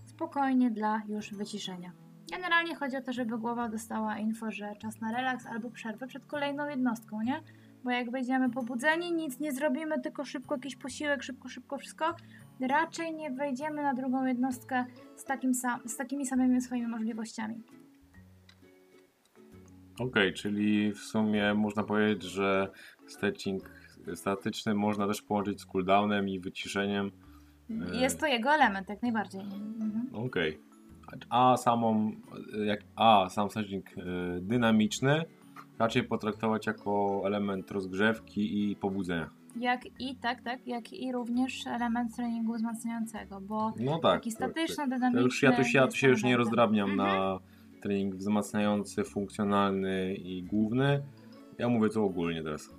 spokojnie 0.06 0.70
dla 0.70 1.02
już 1.08 1.34
wyciszenia. 1.34 1.92
Generalnie 2.32 2.74
chodzi 2.74 2.96
o 2.96 3.02
to, 3.02 3.12
żeby 3.12 3.38
głowa 3.38 3.68
dostała 3.68 4.18
info, 4.18 4.50
że 4.50 4.76
czas 4.76 5.00
na 5.00 5.12
relaks 5.12 5.46
albo 5.46 5.70
przerwę 5.70 6.06
przed 6.06 6.26
kolejną 6.26 6.68
jednostką, 6.68 7.22
nie? 7.22 7.40
Bo 7.84 7.90
jak 7.90 8.10
będziemy 8.10 8.50
pobudzeni, 8.50 9.12
nic 9.12 9.40
nie 9.40 9.52
zrobimy, 9.52 10.00
tylko 10.00 10.24
szybko 10.24 10.54
jakiś 10.54 10.76
posiłek, 10.76 11.22
szybko, 11.22 11.48
szybko 11.48 11.78
wszystko, 11.78 12.16
raczej 12.60 13.14
nie 13.14 13.30
wejdziemy 13.30 13.82
na 13.82 13.94
drugą 13.94 14.24
jednostkę 14.24 14.84
z, 15.16 15.24
takim 15.24 15.54
sam, 15.54 15.88
z 15.88 15.96
takimi 15.96 16.26
samymi 16.26 16.60
swoimi 16.60 16.86
możliwościami. 16.86 17.62
Okej, 19.98 20.32
czyli 20.32 20.92
w 20.92 20.98
sumie 20.98 21.54
można 21.54 21.82
powiedzieć, 21.82 22.22
że 22.22 22.70
stretching 23.06 23.70
statyczny 24.14 24.74
można 24.74 25.06
też 25.06 25.22
połączyć 25.22 25.60
z 25.60 25.66
cooldownem 25.66 26.28
i 26.28 26.40
wyciszeniem. 26.40 27.10
E. 27.92 27.96
Jest 27.96 28.20
to 28.20 28.26
jego 28.26 28.50
element, 28.54 28.88
jak 28.88 29.02
najbardziej. 29.02 29.40
Mhm. 29.40 30.08
Okej. 30.12 30.58
A 31.30 31.56
samą, 31.56 32.12
jak, 32.66 32.80
a 32.96 33.28
sam 33.30 33.50
stretching 33.50 33.86
e, 33.98 34.02
dynamiczny 34.40 35.24
raczej 35.78 36.02
potraktować 36.04 36.66
jako 36.66 37.22
element 37.24 37.70
rozgrzewki 37.70 38.70
i 38.70 38.76
pobudzenia. 38.76 39.30
Jak 39.56 39.80
i 40.00 40.16
tak, 40.16 40.42
tak, 40.42 40.66
jak 40.66 40.92
i 40.92 41.12
również 41.12 41.66
element 41.66 42.16
treningu 42.16 42.54
wzmacniającego, 42.54 43.40
bo 43.40 43.72
No 43.80 43.92
tak. 43.98 44.02
taki 44.20 44.30
to- 44.30 44.36
statyczny, 44.36 44.76
to, 44.84 44.90
dynamiczny. 44.90 45.20
to 45.20 45.24
już 45.26 45.42
ja 45.42 45.52
tu 45.52 45.64
się, 45.64 45.78
ja 45.78 45.86
tu 45.86 45.96
się 45.96 46.08
już 46.08 46.24
nie 46.24 46.36
rozdrabniam 46.36 46.90
Mhm. 46.90 47.08
na 47.18 47.38
trening 47.82 48.14
wzmacniający, 48.14 49.04
funkcjonalny 49.04 50.14
i 50.14 50.42
główny. 50.42 51.02
Ja 51.58 51.68
mówię 51.68 51.88
tu 51.88 52.04
ogólnie 52.04 52.42
teraz. 52.42 52.70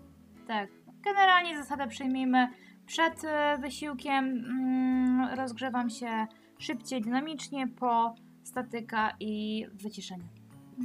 Tak. 0.47 0.69
Generalnie 1.05 1.57
zasadę 1.57 1.87
przyjmijmy 1.87 2.47
przed 2.85 3.23
e, 3.23 3.57
wysiłkiem. 3.61 4.25
Mm, 4.25 5.29
rozgrzewam 5.37 5.89
się 5.89 6.25
szybciej, 6.59 7.01
dynamicznie, 7.01 7.67
po 7.67 8.15
statyka 8.43 9.11
i 9.19 9.65
wyciszenie. 9.73 10.23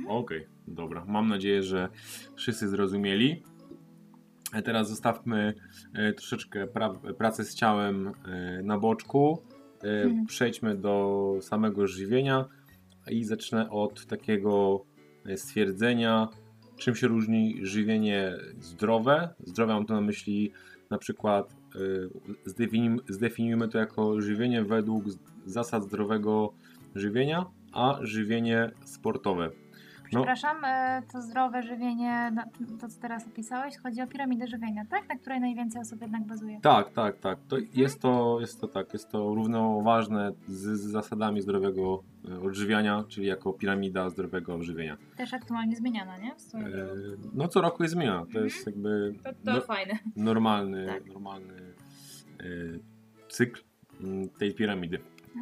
Okej, 0.08 0.46
dobra. 0.68 1.04
Mam 1.08 1.28
nadzieję, 1.28 1.62
że 1.62 1.88
wszyscy 2.36 2.68
zrozumieli. 2.68 3.42
A 4.52 4.62
teraz 4.62 4.88
zostawmy 4.88 5.54
e, 5.94 6.12
troszeczkę 6.12 6.66
pra- 6.66 7.14
pracę 7.14 7.44
z 7.44 7.54
ciałem 7.54 8.08
e, 8.08 8.62
na 8.62 8.78
boczku. 8.78 9.42
E, 9.84 10.02
Mhm. 10.04 10.26
Przejdźmy 10.26 10.76
do 10.76 11.32
samego 11.40 11.86
żywienia 11.86 12.44
i 13.10 13.24
zacznę 13.24 13.70
od 13.70 14.06
takiego 14.06 14.84
e, 15.26 15.36
stwierdzenia, 15.36 16.28
czym 16.80 16.94
się 16.94 17.08
różni 17.08 17.58
żywienie 17.62 18.32
zdrowe. 18.60 19.28
Zdrowe 19.46 19.74
mam 19.74 19.86
tu 19.86 19.94
na 19.94 20.00
myśli 20.00 20.52
na 20.90 20.98
przykład 20.98 21.54
e, 21.74 21.78
zdefiniujmy, 23.08 23.68
to 23.68 23.78
jako 23.78 24.20
żywienie 24.20 24.64
według 24.64 25.04
zasad 25.46 25.84
zdrowego 25.84 26.52
żywienia, 26.94 27.46
a 27.72 27.98
żywienie 28.02 28.70
sportowe. 28.84 29.50
No, 30.12 30.20
Przepraszam, 30.20 30.64
e, 30.64 31.02
to 31.12 31.22
zdrowe 31.22 31.62
żywienie, 31.62 32.32
to 32.80 32.88
co 32.88 33.00
teraz 33.00 33.26
opisałeś, 33.26 33.76
chodzi 33.78 34.02
o 34.02 34.06
piramidę 34.06 34.46
żywienia, 34.46 34.84
tak? 34.90 35.08
Na 35.08 35.16
której 35.16 35.40
najwięcej 35.40 35.80
osób 35.82 36.02
jednak 36.02 36.24
bazuje. 36.24 36.60
Tak, 36.60 36.92
tak, 36.92 37.18
tak. 37.18 37.38
To 37.48 37.56
jest, 37.74 38.00
to, 38.00 38.38
jest 38.40 38.60
to 38.60 38.68
tak, 38.68 38.92
jest 38.92 39.08
to 39.10 39.34
równoważne 39.34 40.32
z, 40.48 40.80
z 40.80 40.80
zasadami 40.90 41.40
zdrowego 41.42 42.02
e, 42.28 42.40
odżywiania, 42.40 43.04
czyli 43.08 43.26
jako 43.26 43.52
piramida 43.52 44.10
zdrowego 44.10 44.54
odżywienia. 44.54 44.96
Też 45.16 45.34
aktualnie 45.34 45.76
zmieniana, 45.76 46.18
nie? 46.18 46.30
E, 46.32 46.36
No 47.34 47.48
co 47.48 47.60
roku 47.60 47.82
jest 47.82 47.94
zmiana, 47.94 48.20
to 48.20 48.26
Mhm. 48.26 48.44
jest 48.44 48.66
jakby 48.66 49.14
To, 49.24 49.30
to 49.32 49.36
no, 49.44 49.60
fajne. 49.60 49.98
normalny, 50.16 50.86
Tak. 50.92 51.06
normalny 51.06 51.54
e, 52.40 52.44
cykl 53.28 53.60
mm, 54.00 54.28
tej 54.28 54.54
piramidy. 54.54 54.98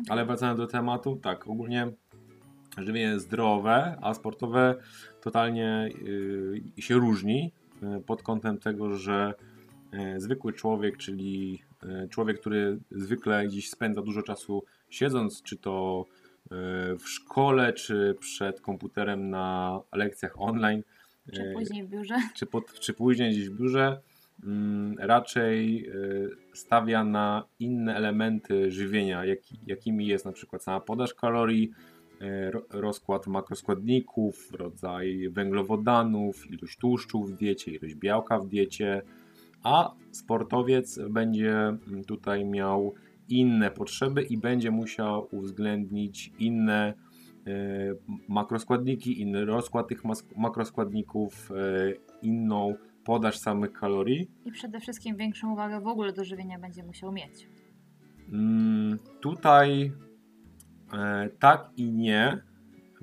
Ale 0.08 0.24
wracając 0.24 0.58
do 0.58 0.66
tematu, 0.66 1.16
tak, 1.16 1.48
ogólnie 1.48 1.86
żywienie 2.82 3.20
zdrowe, 3.20 3.98
a 4.02 4.14
sportowe 4.14 4.74
totalnie 5.20 5.90
y, 6.78 6.82
się 6.82 6.94
różni 6.94 7.52
y, 7.98 8.00
pod 8.00 8.22
kątem 8.22 8.58
tego, 8.58 8.96
że 8.96 9.34
y, 9.94 10.20
zwykły 10.20 10.52
człowiek, 10.52 10.96
czyli 10.96 11.62
człowiek, 12.10 12.40
który 12.40 12.78
zwykle 12.90 13.46
gdzieś 13.46 13.70
spędza 13.70 14.02
dużo 14.02 14.22
czasu 14.22 14.64
siedząc, 14.90 15.42
czy 15.42 15.56
to 15.56 16.04
w 16.98 17.08
szkole, 17.08 17.72
czy 17.72 18.16
przed 18.20 18.60
komputerem 18.60 19.30
na 19.30 19.80
lekcjach 19.92 20.40
online, 20.40 20.82
Czy 21.32 21.52
później 21.54 21.84
w 21.84 21.88
biurze. 21.88 22.14
czy, 22.34 22.46
pod, 22.46 22.80
czy 22.80 22.94
później 22.94 23.30
gdzieś 23.30 23.48
w 23.48 23.58
biurze, 23.58 24.00
mm, 24.44 24.96
raczej 24.98 25.90
stawia 26.54 27.04
na 27.04 27.44
inne 27.58 27.96
elementy 27.96 28.70
żywienia, 28.70 29.24
jak, 29.24 29.38
jakimi 29.66 30.06
jest 30.06 30.24
na 30.24 30.32
przykład 30.32 30.62
sama 30.62 30.80
podaż 30.80 31.14
kalorii, 31.14 31.70
rozkład 32.70 33.26
makroskładników, 33.26 34.52
rodzaj 34.52 35.28
węglowodanów, 35.30 36.50
ilość 36.50 36.78
tłuszczu 36.78 37.24
w 37.24 37.32
diecie, 37.32 37.70
ilość 37.70 37.94
białka 37.94 38.38
w 38.38 38.46
diecie, 38.46 39.02
a 39.62 39.94
sportowiec 40.10 41.00
będzie 41.10 41.52
mm, 41.52 42.04
tutaj 42.06 42.44
miał 42.44 42.94
inne 43.28 43.70
potrzeby 43.70 44.22
i 44.22 44.38
będzie 44.38 44.70
musiał 44.70 45.28
uwzględnić 45.30 46.32
inne 46.38 46.94
e, 47.46 47.54
makroskładniki, 48.28 49.20
inny 49.20 49.44
rozkład 49.44 49.88
tych 49.88 50.02
makroskładników, 50.36 51.50
e, 51.50 51.54
inną 52.22 52.74
podaż 53.04 53.38
samych 53.38 53.72
kalorii. 53.72 54.30
I 54.44 54.52
przede 54.52 54.80
wszystkim 54.80 55.16
większą 55.16 55.52
uwagę 55.52 55.80
w 55.80 55.86
ogóle 55.86 56.12
do 56.12 56.24
żywienia 56.24 56.58
będzie 56.58 56.82
musiał 56.82 57.12
mieć. 57.12 57.48
Mm, 58.32 58.98
Tutaj 59.20 59.92
tak 61.38 61.70
i 61.76 61.92
nie, 61.92 62.42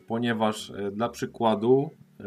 ponieważ 0.07 0.71
e, 0.71 0.91
dla 0.91 1.09
przykładu 1.09 1.89
e, 2.19 2.25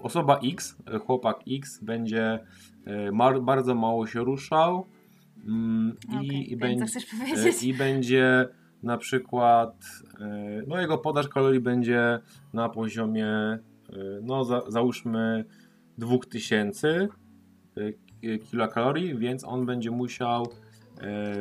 osoba 0.00 0.40
X, 0.44 0.76
e, 0.86 0.98
chłopak 0.98 1.36
X 1.48 1.84
będzie 1.84 2.38
e, 2.84 3.40
bardzo 3.42 3.74
mało 3.74 4.06
się 4.06 4.20
ruszał 4.20 4.86
mm, 5.46 5.96
i, 6.22 6.52
i 6.52 6.56
wiem, 6.56 6.58
będzie 6.58 6.86
E. 7.64 7.66
I 7.66 7.74
będzie 7.74 8.48
na 8.82 8.98
przykład, 8.98 9.84
e, 10.20 10.62
no 10.66 10.80
jego 10.80 10.98
podaż 10.98 11.28
kalorii 11.28 11.60
będzie 11.60 12.18
na 12.52 12.68
poziomie, 12.68 13.26
e, 13.26 13.58
no 14.22 14.44
za, 14.44 14.62
załóżmy 14.68 15.44
2000 15.98 17.08
e, 18.22 18.38
kilokalorii, 18.38 19.18
więc 19.18 19.44
on 19.44 19.66
będzie 19.66 19.90
musiał, 19.90 20.48
e, 21.00 21.34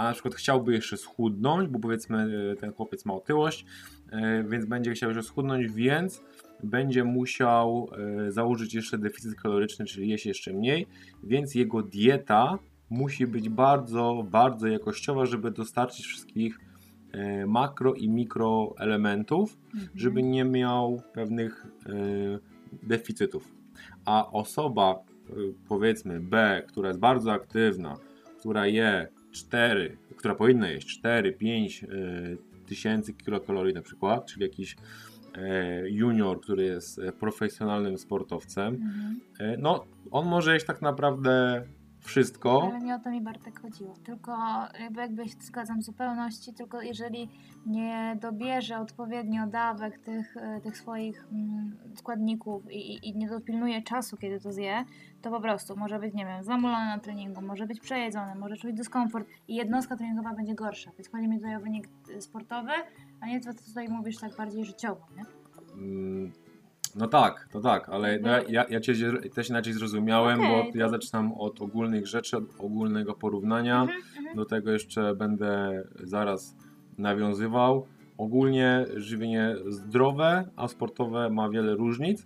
a 0.00 0.04
na 0.04 0.12
przykład 0.12 0.34
chciałby 0.34 0.72
jeszcze 0.72 0.96
schudnąć, 0.96 1.68
bo 1.68 1.78
powiedzmy 1.78 2.50
e, 2.52 2.56
ten 2.56 2.72
chłopiec 2.72 3.04
ma 3.04 3.14
otyłość, 3.14 3.64
e, 4.12 4.44
więc 4.44 4.66
będzie 4.66 4.92
chciał 4.92 5.10
jeszcze 5.10 5.22
schudnąć, 5.22 5.72
więc 5.72 6.22
będzie 6.62 7.04
musiał 7.04 7.88
e, 8.26 8.32
założyć 8.32 8.74
jeszcze 8.74 8.98
deficyt 8.98 9.34
kaloryczny, 9.34 9.84
czyli 9.84 10.08
jeść 10.08 10.26
jeszcze 10.26 10.52
mniej, 10.52 10.86
więc 11.22 11.54
jego 11.54 11.82
dieta 11.82 12.58
musi 12.90 13.26
być 13.26 13.48
bardzo, 13.48 14.24
bardzo 14.30 14.66
jakościowa, 14.68 15.26
żeby 15.26 15.50
dostarczyć 15.50 16.06
wszystkich 16.06 16.58
makro 17.46 17.94
i 17.94 18.08
mikro 18.08 18.74
elementów, 18.78 19.56
Mhm. 19.74 19.90
żeby 19.94 20.22
nie 20.22 20.44
miał 20.44 21.02
pewnych 21.12 21.66
deficytów. 22.82 23.54
A 24.04 24.30
osoba, 24.30 24.98
powiedzmy 25.68 26.20
B, 26.20 26.62
która 26.68 26.88
jest 26.88 27.00
bardzo 27.00 27.32
aktywna, 27.32 27.96
która 28.38 28.66
je 28.66 29.08
4, 29.32 29.96
która 30.16 30.34
powinna 30.34 30.70
jeść 30.70 31.00
4-5 31.04 31.86
tysięcy 32.66 33.14
kilokalorii 33.14 33.74
na 33.74 33.82
przykład, 33.82 34.26
czyli 34.26 34.42
jakiś 34.42 34.76
e, 35.34 35.90
junior, 35.90 36.40
który 36.40 36.64
jest 36.64 36.98
e, 36.98 37.12
profesjonalnym 37.12 37.98
sportowcem, 37.98 38.74
Mhm. 38.74 39.20
E, 39.38 39.56
No, 39.56 39.84
on 40.10 40.26
może 40.26 40.54
jeść 40.54 40.66
tak 40.66 40.82
naprawdę 40.82 41.62
wszystko. 42.00 42.62
Ale 42.62 42.80
nie 42.80 42.94
o 42.94 42.98
to 42.98 43.10
mi 43.10 43.20
Bartek 43.20 43.60
chodziło. 43.60 43.94
Tylko 44.04 44.32
jakby, 44.80 45.00
jakby 45.00 45.28
się 45.28 45.36
zgadzam 45.40 45.80
w 45.80 45.82
zupełności, 45.84 46.52
tylko 46.54 46.82
jeżeli 46.82 47.28
nie 47.66 48.16
dobierze 48.20 48.78
odpowiednio 48.78 49.46
dawek 49.46 49.98
tych, 49.98 50.34
tych 50.62 50.78
swoich 50.78 51.24
mm, 51.32 51.76
składników 51.94 52.70
i, 52.72 52.76
i- 52.94 53.08
i 53.08 53.16
nie 53.16 53.28
dopilnuje 53.28 53.82
czasu, 53.82 54.16
kiedy 54.16 54.40
to 54.40 54.52
zje, 54.52 54.84
to 55.22 55.30
po 55.30 55.40
prostu 55.40 55.76
może 55.76 55.98
być, 55.98 56.14
nie 56.14 56.26
wiem, 56.26 56.44
zamulony 56.44 56.84
na 56.86 56.98
treningu, 56.98 57.42
może 57.42 57.66
być 57.66 57.80
przejedzony, 57.80 58.34
może 58.34 58.56
czuć 58.56 58.72
dyskomfort 58.74 59.28
i 59.48 59.54
jednostka 59.54 59.96
treningowa 59.96 60.34
będzie 60.34 60.54
gorsza. 60.54 60.90
Więc 60.98 61.10
chodzi 61.10 61.28
mi 61.28 61.36
tutaj 61.36 61.56
o 61.56 61.60
wynik 61.60 61.88
sportowy, 62.20 62.72
a 63.20 63.26
nie 63.26 63.40
to, 63.40 63.54
co 63.54 63.64
tutaj 63.64 63.88
mówisz 63.88 64.18
tak 64.18 64.36
bardziej 64.36 64.64
życiowo, 64.64 65.06
nie? 65.16 65.22
No 66.96 67.08
tak, 67.08 67.48
to 67.52 67.60
tak, 67.60 67.88
ale 67.88 68.18
no, 68.18 68.28
ja- 68.48 68.64
ja, 68.70 68.80
Cię 68.80 68.94
też 69.34 69.50
inaczej 69.50 69.72
zrozumiałem, 69.72 70.40
Okej, 70.40 70.72
bo 70.72 70.78
ja 70.78 70.88
zaczynam 70.88 71.32
od 71.32 71.62
ogólnych 71.62 72.06
rzeczy, 72.06 72.36
od 72.36 72.44
ogólnego 72.58 73.14
porównania. 73.14 73.82
Mhm, 73.82 73.98
mhm. 74.18 74.36
Do 74.36 74.44
tego 74.44 74.70
jeszcze 74.72 75.14
będę 75.14 75.82
zaraz 76.02 76.56
nawiązywał. 76.98 77.86
Ogólnie 78.18 78.86
żywienie 78.96 79.56
zdrowe, 79.68 80.48
a 80.56 80.68
sportowe 80.68 81.30
ma 81.30 81.48
wiele 81.50 81.74
różnic 81.74 82.24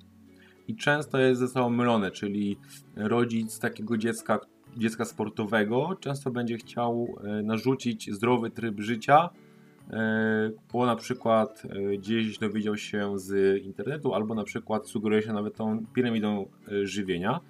i 0.68 0.76
często 0.76 1.18
jest 1.18 1.40
ze 1.40 1.49
sobą 1.49 1.71
mylone, 1.71 2.11
czyli 2.11 2.56
rodzic 2.97 3.59
takiego 3.59 3.99
dziecka, 3.99 4.40
dziecka 4.76 5.04
sportowego 5.04 5.97
często 6.00 6.30
będzie 6.30 6.56
chciał 6.56 7.06
e, 7.25 7.42
narzucić 7.42 8.11
zdrowy 8.12 8.50
tryb 8.50 8.80
życia, 8.80 9.30
bo 10.73 10.87
na 10.87 10.97
przykład 10.97 11.62
e, 11.64 11.97
gdzieś 11.97 12.38
dowiedział 12.38 12.76
się 12.76 13.19
z 13.19 13.62
internetu, 13.62 14.14
albo 14.14 14.35
na 14.35 14.45
przykład 14.45 14.88
sugeruje 14.88 15.23
się 15.23 15.33
nawet 15.33 15.57
tą 15.57 15.87
piramidą 15.95 16.47
e, 16.69 16.87
żywienia. 16.87 17.41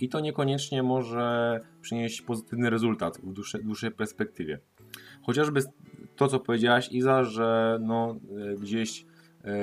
I 0.00 0.08
to 0.08 0.20
niekoniecznie 0.20 0.82
może 0.82 1.60
przynieść 1.80 2.22
pozytywny 2.22 2.70
rezultat 2.70 3.18
w 3.22 3.32
dłuższej, 3.32 3.64
dłuższej 3.64 3.90
perspektywie. 3.90 4.58
Chociażby 5.22 5.60
to, 6.16 6.28
co 6.28 6.40
powiedziałaś, 6.40 6.88
Iza, 6.92 7.24
że 7.24 7.78
no, 7.82 8.16
e, 8.52 8.54
gdzieś 8.56 9.06
e, 9.44 9.54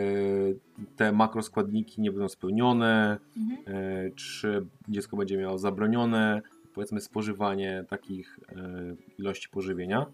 te 0.95 1.11
makroskładniki 1.11 2.01
nie 2.01 2.11
będą 2.11 2.29
spełnione, 2.29 3.17
Mhm. 3.37 3.77
e, 3.77 4.11
czy 4.11 4.65
dziecko 4.89 5.17
będzie 5.17 5.37
miało 5.37 5.57
zabronione, 5.57 6.41
powiedzmy, 6.73 7.01
spożywanie 7.01 7.85
takich 7.89 8.39
e, 8.49 8.95
ilości 9.17 9.49
pożywienia. 9.49 10.05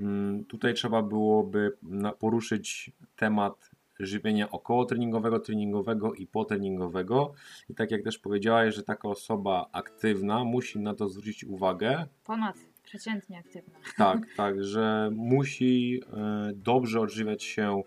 Mm, 0.00 0.44
Tutaj 0.44 0.74
trzeba 0.74 1.02
byłoby 1.02 1.72
poruszyć 2.18 2.90
temat 3.16 3.70
żywienia 4.00 4.50
okołotreningowego, 4.50 5.40
treningowego 5.40 6.14
i 6.14 6.26
potreningowego. 6.26 7.32
I 7.68 7.74
tak 7.74 7.90
jak 7.90 8.02
też 8.02 8.18
powiedziałaś, 8.18 8.74
że 8.74 8.82
taka 8.82 9.08
osoba 9.08 9.66
aktywna 9.72 10.44
musi 10.44 10.78
na 10.78 10.94
to 10.94 11.08
zwrócić 11.08 11.44
uwagę, 11.44 12.06
Ponad 12.24 12.56
przeciętnie 12.82 13.38
aktywna. 13.38 13.78
tak, 13.96 14.18
tak, 14.36 14.64
że 14.64 15.10
musi 15.14 16.00
e, 16.12 16.52
dobrze 16.54 17.00
odżywiać 17.00 17.42
się, 17.44 17.82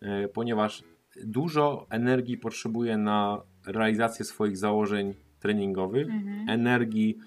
e, 0.00 0.28
ponieważ 0.28 0.82
dużo 1.24 1.86
energii 1.90 2.38
potrzebuje 2.38 2.96
na 2.98 3.42
realizację 3.66 4.24
swoich 4.24 4.56
założeń 4.56 5.14
treningowych, 5.40 6.06
Mhm. 6.10 6.48
energii 6.48 7.18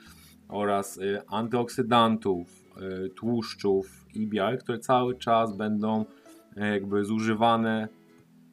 oraz 0.48 0.98
e, 1.00 1.22
antyoksydantów, 1.28 2.66
tłuszczów 3.16 4.05
i 4.16 4.28
białek, 4.28 4.64
które 4.64 4.80
cały 4.80 5.18
czas 5.18 5.58
będą 5.58 6.06
e, 6.58 6.68
jakby 6.70 7.06
zużywane 7.06 7.88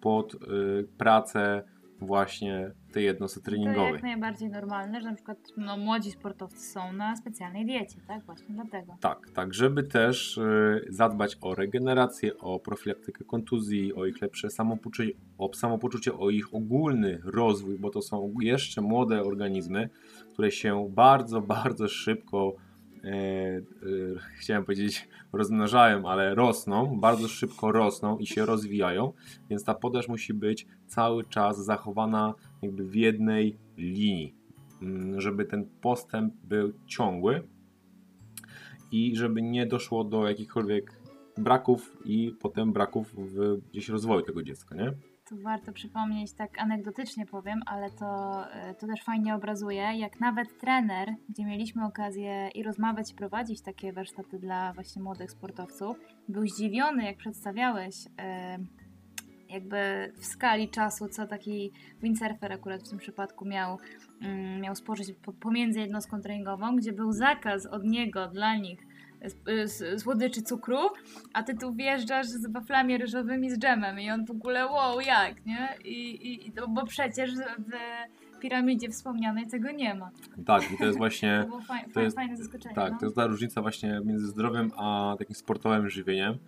pod 0.00 0.34
e, 0.34 0.38
pracę 0.98 1.62
właśnie 2.00 2.70
tej 2.92 3.04
jednostce 3.04 3.40
To 3.40 3.44
treningowej. 3.46 3.92
jak 3.92 4.02
najbardziej 4.02 4.50
normalne, 4.50 5.00
że 5.00 5.08
na 5.08 5.14
przykład 5.14 5.38
no, 5.56 5.76
młodzi 5.76 6.10
sportowcy 6.10 6.66
są 6.72 6.92
na 6.92 7.16
specjalnej 7.16 7.66
diecie, 7.66 8.00
tak? 8.08 8.24
Właśnie 8.24 8.54
dlatego. 8.54 8.96
Tak, 9.00 9.30
tak, 9.34 9.54
żeby 9.54 9.82
też 9.82 10.38
e, 10.38 10.80
zadbać 10.88 11.36
o 11.40 11.54
regenerację, 11.54 12.38
o 12.38 12.60
profilaktykę 12.60 13.24
kontuzji, 13.24 13.94
o 13.94 14.06
ich 14.06 14.22
lepsze 14.22 14.50
samopoczucie, 14.50 15.12
o 15.38 15.54
samopoczucie, 15.54 16.12
o 16.18 16.30
ich 16.30 16.54
ogólny 16.54 17.20
rozwój, 17.24 17.78
bo 17.78 17.90
to 17.90 18.02
są 18.02 18.34
jeszcze 18.40 18.80
młode 18.80 19.22
organizmy, 19.22 19.88
które 20.32 20.50
się 20.50 20.88
bardzo, 20.90 21.40
bardzo 21.40 21.88
szybko, 21.88 22.54
chciałem 24.38 24.64
powiedzieć, 24.64 25.08
rozmnażają, 25.32 26.08
ale 26.08 26.34
rosną, 26.34 27.00
bardzo 27.00 27.28
szybko 27.28 27.72
rosną 27.72 28.18
i 28.18 28.26
się 28.26 28.46
rozwijają, 28.46 29.12
więc 29.50 29.64
ta 29.64 29.74
podaż 29.74 30.08
musi 30.08 30.34
być 30.34 30.66
cały 30.86 31.24
czas 31.24 31.64
zachowana 31.64 32.34
jakby 32.62 32.84
w 32.84 32.94
jednej 32.94 33.58
linii, 33.76 34.34
mm, 34.82 35.20
żeby 35.20 35.44
ten 35.44 35.68
postęp 35.80 36.34
był 36.44 36.72
ciągły 36.86 37.42
i 38.92 39.16
żeby 39.16 39.42
nie 39.42 39.66
doszło 39.66 40.04
do 40.04 40.28
jakichkolwiek 40.28 41.02
braków 41.38 41.96
i 42.04 42.34
potem 42.40 42.72
braków 42.72 43.14
w 43.16 43.60
gdzieś 43.70 43.88
rozwoju 43.88 44.22
tego 44.22 44.42
dziecka, 44.42 44.74
nie? 44.74 44.92
Tu 45.32 45.38
warto 45.38 45.72
przypomnieć, 45.72 46.32
tak 46.32 46.58
anegdotycznie 46.58 47.26
powiem, 47.26 47.60
ale 47.66 47.90
to, 47.90 48.42
e, 48.52 48.74
to 48.74 48.86
też 48.86 49.02
fajnie 49.04 49.34
obrazuje, 49.34 49.82
jak 49.82 50.20
nawet 50.20 50.58
trener, 50.60 51.14
gdzie 51.28 51.44
mieliśmy 51.44 51.84
okazję 51.84 52.48
i 52.54 52.62
rozmawiać, 52.62 53.12
i 53.12 53.14
prowadzić 53.14 53.62
takie 53.62 53.92
warsztaty 53.92 54.38
dla 54.38 54.72
właśnie 54.72 55.02
młodych 55.02 55.30
sportowców, 55.30 55.96
był 56.28 56.46
zdziwiony, 56.46 57.04
jak 57.04 57.16
przedstawiałeś 57.16 57.94
e, 58.18 58.58
jakby 59.48 60.12
w 60.16 60.26
skali 60.26 60.68
czasu, 60.68 61.08
co 61.08 61.26
taki 61.26 61.72
windsurfer 62.02 62.52
akurat 62.52 62.82
w 62.82 62.88
tym 62.88 62.98
przypadku 62.98 63.44
miał, 63.44 63.78
mm, 64.22 64.60
miał 64.60 64.74
spożyć 64.74 65.12
po- 65.12 65.32
pomiędzy 65.32 65.80
jednostką 65.80 66.20
treningową, 66.20 66.76
gdzie 66.76 66.92
był 66.92 67.12
zakaz 67.12 67.66
od 67.66 67.84
niego 67.84 68.28
dla 68.28 68.56
nich 68.56 68.80
słodyczy 69.98 70.42
cukru, 70.42 70.78
a 71.32 71.42
ty 71.42 71.54
tu 71.58 71.74
wjeżdżasz 71.74 72.26
z 72.26 72.52
waflami 72.52 72.98
ryżowymi 72.98 73.50
z 73.50 73.58
dżemem 73.58 74.00
i 74.00 74.10
on 74.10 74.26
w 74.26 74.30
ogóle 74.30 74.66
wow, 74.66 75.00
jak, 75.00 75.46
nie? 75.46 75.68
I, 75.84 76.10
i, 76.10 76.48
i 76.48 76.52
to, 76.52 76.68
bo 76.68 76.86
przecież 76.86 77.30
w 77.34 78.38
piramidzie 78.40 78.88
wspomnianej 78.88 79.46
tego 79.46 79.70
nie 79.70 79.94
ma. 79.94 80.10
Tak, 80.46 80.72
i 80.72 80.78
to 80.78 80.84
jest 80.84 80.94
To 80.98 80.98
właśnie, 80.98 81.44
było 81.48 81.60
faj, 81.60 81.84
to 81.94 82.00
jest- 82.00 82.16
fajne 82.16 82.36
zaskoczenie. 82.36 82.74
tak, 82.74 82.92
no. 82.92 82.98
to 82.98 83.06
jest 83.06 83.16
ta 83.16 83.26
różnica 83.26 83.62
właśnie 83.62 84.00
między 84.04 84.26
zdrowym 84.26 84.70
a 84.76 85.14
takim 85.18 85.34
sportowym 85.34 85.88
żywieniem, 85.90 86.38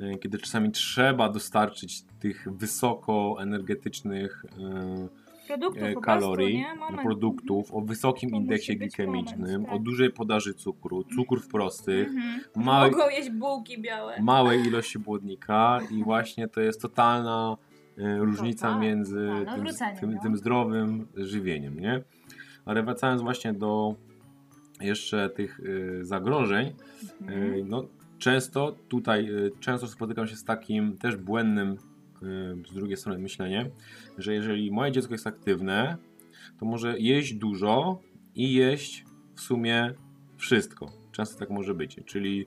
y, 0.00 0.18
kiedy 0.18 0.38
czasami 0.38 0.70
trzeba 0.70 1.28
dostarczyć 1.28 2.02
tych 2.20 2.46
wysoko 2.56 3.36
energetycznych 3.40 4.44
y, 4.44 5.21
Produktów 5.46 5.82
e, 5.82 5.94
kalorii, 5.94 6.62
prostu? 6.62 6.80
Moment. 6.80 7.02
produktów 7.02 7.74
o 7.74 7.80
wysokim 7.80 8.30
To 8.30 8.36
indeksie 8.36 8.76
glikemicznym, 8.76 9.40
moment, 9.40 9.66
tak. 9.66 9.74
o 9.74 9.78
dużej 9.78 10.10
podaży 10.10 10.54
cukru, 10.54 11.04
cukrów 11.04 11.48
prostych, 11.48 12.08
Mhm. 12.08 12.40
małej, 12.56 12.90
Mogą 12.90 13.08
jeść 13.10 13.30
bułki 13.30 13.80
białe. 13.82 14.22
małej 14.22 14.60
ilości 14.66 14.98
błonnika 15.06 15.80
i 15.90 16.04
właśnie 16.04 16.48
to 16.48 16.60
jest 16.60 16.82
totalna 16.82 17.56
e, 17.98 18.18
różnica 18.18 18.68
tak, 18.72 18.80
między 18.80 19.28
tym, 19.44 19.48
odwrócenie, 19.54 20.00
tym, 20.00 20.14
no. 20.14 20.22
tym 20.22 20.36
zdrowym 20.36 21.06
żywieniem, 21.16 21.80
nie? 21.80 22.02
Ale 22.64 22.82
wracając 22.82 23.22
właśnie 23.22 23.52
do 23.52 23.94
jeszcze 24.80 25.30
tych 25.30 25.60
e, 26.00 26.04
zagrożeń, 26.04 26.72
Mhm. 27.20 27.68
no 27.68 27.84
często 28.18 28.76
tutaj, 28.88 29.28
e, 29.46 29.50
często 29.60 29.86
spotykam 29.86 30.26
się 30.26 30.36
z 30.36 30.44
takim 30.44 30.96
też 30.98 31.16
błędnym 31.16 31.76
z 32.68 32.74
drugiej 32.74 32.96
strony 32.96 33.18
myśleniem, 33.18 33.70
że 34.18 34.34
jeżeli 34.34 34.70
moje 34.70 34.92
dziecko 34.92 35.14
jest 35.14 35.26
aktywne, 35.26 35.96
to 36.58 36.66
może 36.66 36.98
jeść 36.98 37.34
dużo 37.34 38.00
i 38.34 38.54
jeść 38.54 39.04
w 39.34 39.40
sumie 39.40 39.94
wszystko. 40.36 40.92
Często 41.12 41.38
tak 41.38 41.50
może 41.50 41.74
być, 41.74 42.00
czyli 42.06 42.46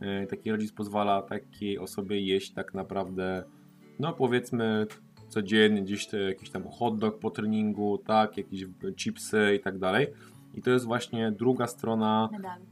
e, 0.00 0.26
taki 0.26 0.50
rodzic 0.50 0.72
pozwala 0.72 1.22
takiej 1.22 1.78
osobie 1.78 2.20
jeść 2.20 2.52
tak 2.52 2.74
naprawdę, 2.74 3.44
no 3.98 4.12
powiedzmy 4.12 4.86
codziennie 5.28 5.82
gdzieś 5.82 6.06
te, 6.06 6.18
jakiś 6.18 6.50
tam 6.50 6.68
hot 6.68 6.98
dog 6.98 7.18
po 7.18 7.30
treningu, 7.30 7.98
tak, 7.98 8.36
jakieś 8.36 8.64
chipsy 8.96 9.54
i 9.56 9.60
tak 9.60 9.78
dalej. 9.78 10.06
I 10.54 10.62
to 10.62 10.70
jest 10.70 10.84
właśnie 10.84 11.32
druga 11.32 11.66
strona 11.66 12.28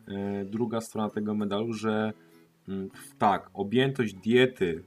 e, 0.08 0.44
druga 0.44 0.80
strona 0.80 1.10
tego 1.10 1.34
medalu, 1.34 1.72
że 1.72 2.12
mm, 2.68 2.90
tak, 3.18 3.50
objętość 3.54 4.14
diety 4.14 4.84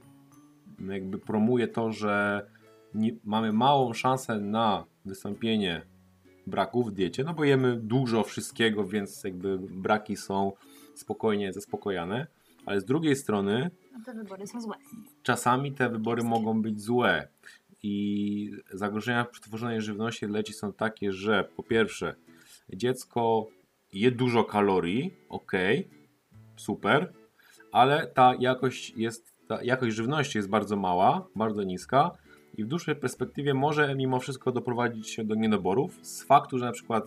jakby 0.78 1.18
promuje 1.18 1.68
to, 1.68 1.92
że 1.92 2.46
nie, 2.94 3.12
mamy 3.24 3.52
małą 3.52 3.92
szansę 3.92 4.40
na 4.40 4.84
wystąpienie 5.04 5.82
braków 6.46 6.90
w 6.90 6.92
diecie, 6.92 7.24
no 7.24 7.34
bo 7.34 7.44
jemy 7.44 7.76
dużo 7.76 8.22
wszystkiego, 8.24 8.84
więc 8.84 9.24
jakby 9.24 9.58
braki 9.58 10.16
są 10.16 10.52
spokojnie 10.94 11.52
zaspokojane, 11.52 12.26
ale 12.66 12.80
z 12.80 12.84
drugiej 12.84 13.16
strony 13.16 13.70
No 13.92 13.98
te 14.04 14.14
wybory 14.14 14.46
są 14.46 14.60
złe. 14.60 14.74
czasami 15.22 15.72
te 15.72 15.88
wybory 15.88 16.22
mogą 16.22 16.62
być 16.62 16.80
złe 16.80 17.28
i 17.82 18.50
zagrożenia 18.72 19.24
w 19.24 19.30
przetworzonej 19.30 19.82
żywności 19.82 20.26
dla 20.26 20.38
dzieci 20.42 20.52
są 20.52 20.72
takie, 20.72 21.12
że 21.12 21.48
po 21.56 21.62
pierwsze 21.62 22.14
dziecko 22.72 23.46
je 23.92 24.10
dużo 24.10 24.44
kalorii, 24.44 25.14
ok, 25.28 25.52
super, 26.56 27.12
ale 27.72 28.06
ta 28.06 28.34
jakość 28.38 28.92
jest, 28.96 29.35
ta 29.48 29.62
jakość 29.62 29.96
żywności 29.96 30.38
jest 30.38 30.48
bardzo 30.48 30.76
mała, 30.76 31.26
bardzo 31.36 31.62
niska 31.62 32.10
i 32.56 32.64
w 32.64 32.66
dłuższej 32.66 32.96
perspektywie 32.96 33.54
może 33.54 33.94
mimo 33.94 34.20
wszystko 34.20 34.52
doprowadzić 34.52 35.10
się 35.10 35.24
do 35.24 35.34
niedoborów 35.34 35.98
z 36.02 36.22
faktu, 36.22 36.58
że 36.58 36.64
na 36.64 36.72
przykład 36.72 37.04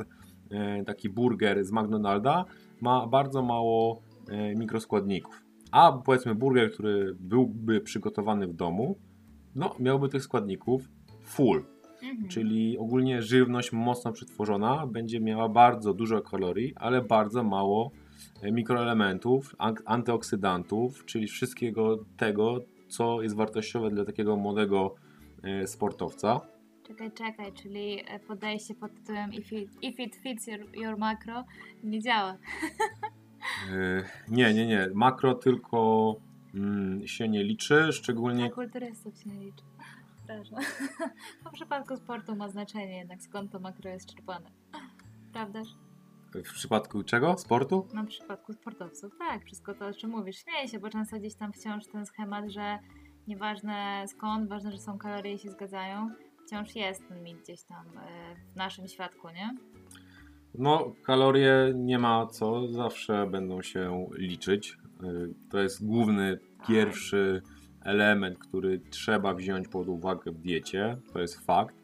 e, 0.51 0.83
taki 0.83 1.09
burger 1.09 1.65
z 1.65 1.71
McDonalda 1.71 2.45
ma 2.81 3.07
bardzo 3.07 3.41
mało 3.41 4.01
e, 4.29 4.55
mikroskładników. 4.55 5.43
A 5.71 5.91
powiedzmy 6.05 6.35
burger, 6.35 6.71
który 6.71 7.15
byłby 7.19 7.81
przygotowany 7.81 8.47
w 8.47 8.53
domu, 8.53 8.97
no 9.55 9.75
miałby 9.79 10.09
tych 10.09 10.23
składników 10.23 10.89
full. 11.23 11.65
Mhm. 12.03 12.27
Czyli 12.29 12.77
ogólnie 12.77 13.21
żywność 13.21 13.71
mocno 13.71 14.11
przetworzona 14.11 14.87
będzie 14.87 15.19
miała 15.19 15.49
bardzo 15.49 15.93
dużo 15.93 16.21
kalorii, 16.21 16.73
ale 16.75 17.01
bardzo 17.01 17.43
mało 17.43 17.91
mikroelementów, 18.51 19.55
an- 19.57 19.75
antyoksydantów, 19.85 21.05
czyli 21.05 21.27
wszystkiego 21.27 21.97
tego, 22.17 22.59
co 22.87 23.21
jest 23.21 23.35
wartościowe 23.35 23.89
dla 23.89 24.05
takiego 24.05 24.35
młodego 24.35 24.95
e, 25.43 25.67
sportowca. 25.67 26.41
Czekaj, 26.87 27.11
czekaj, 27.11 27.53
czyli 27.53 28.03
e, 28.07 28.19
podejście 28.19 28.75
pod 28.75 28.93
tytułem 28.95 29.33
if 29.33 29.55
it, 29.55 29.69
if 29.81 30.03
it 30.03 30.15
fits 30.15 30.47
your, 30.47 30.59
your 30.77 30.97
macro 30.97 31.43
nie 31.83 31.99
działa. 32.01 32.37
E, 33.71 34.03
Nie, 34.29 34.53
nie, 34.53 34.67
nie. 34.67 34.89
Makro 34.93 35.33
tylko 35.35 36.15
mm, 36.55 37.07
się 37.07 37.29
nie 37.29 37.43
liczy, 37.43 37.87
szczególnie 37.93 38.45
Dla 38.45 38.55
kulturystów 38.55 39.17
się 39.17 39.29
nie 39.29 39.45
liczy. 39.45 39.63
Przepraszam. 40.17 40.59
W 41.45 41.51
przypadku 41.53 41.97
sportu 41.97 42.35
ma 42.35 42.49
znaczenie 42.49 42.97
jednak 42.97 43.21
skąd 43.21 43.51
to 43.51 43.59
makro 43.59 43.89
jest 43.89 44.15
czerpane. 44.15 44.51
Prawdaż? 45.33 45.67
W 46.35 46.53
przypadku 46.53 47.03
czego? 47.03 47.37
Sportu? 47.37 47.87
No 47.93 48.03
w 48.03 48.07
przypadku 48.07 48.53
sportowców, 48.53 49.17
tak, 49.19 49.45
wszystko 49.45 49.73
to 49.73 49.87
o 49.87 49.93
czym 49.93 50.09
mówisz. 50.09 50.37
Śmieję 50.37 50.67
się, 50.67 50.79
bo 50.79 50.89
często 50.89 51.19
gdzieś 51.19 51.35
tam 51.35 51.53
wciąż 51.53 51.87
ten 51.87 52.05
schemat, 52.05 52.49
że 52.49 52.79
nieważne 53.27 54.05
skąd, 54.07 54.49
ważne, 54.49 54.71
że 54.71 54.77
są 54.77 54.97
kalorie 54.97 55.33
i 55.33 55.39
się 55.39 55.49
zgadzają, 55.49 56.09
wciąż 56.45 56.75
jest 56.75 57.07
ten 57.07 57.23
mit 57.23 57.41
gdzieś 57.41 57.63
tam 57.63 57.85
e, 57.97 58.35
w 58.53 58.55
naszym 58.55 58.87
świadku, 58.87 59.29
nie? 59.29 59.55
No, 60.57 60.91
kalorie 61.05 61.71
nie 61.75 61.99
ma 61.99 62.27
co, 62.27 62.67
zawsze 62.67 63.27
będą 63.27 63.61
się 63.61 64.07
liczyć. 64.13 64.77
Y, 65.03 65.33
To 65.51 65.59
jest 65.59 65.85
główny, 65.85 66.39
pierwszy 66.67 67.41
element, 67.81 68.39
który 68.39 68.79
trzeba 68.79 69.33
wziąć 69.33 69.67
pod 69.67 69.87
uwagę 69.87 70.31
w 70.31 70.37
diecie. 70.39 70.97
To 71.13 71.19
jest 71.19 71.45
fakt. 71.45 71.75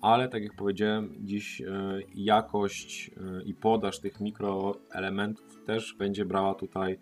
Ale 0.00 0.28
tak 0.28 0.42
jak 0.42 0.54
powiedziałem, 0.56 1.14
dziś 1.18 1.60
y, 1.60 1.66
jakość 2.14 3.10
y, 3.38 3.42
i 3.42 3.54
podaż 3.54 3.98
tych 3.98 4.20
mikroelementów 4.20 5.64
też 5.66 5.94
będzie 5.98 6.24
brała 6.24 6.54
tutaj 6.54 6.98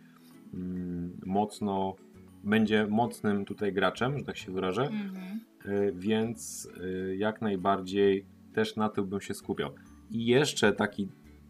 mm, 0.54 1.20
mocno, 1.26 1.96
będzie 2.44 2.86
mocnym 2.86 3.44
tutaj 3.44 3.72
graczem, 3.72 4.18
że 4.18 4.24
tak 4.24 4.36
się 4.36 4.52
wyrażę. 4.52 4.82
Mhm. 4.82 5.40
Y, 5.66 5.92
więc 5.96 6.68
jak 7.16 7.42
najbardziej 7.42 8.26
też 8.52 8.76
na 8.76 8.88
tym 8.88 9.06
bym 9.06 9.20
się 9.20 9.34
skupiał. 9.34 9.70
I 10.10 10.26
jeszcze 10.26 10.72
taki 10.72 11.08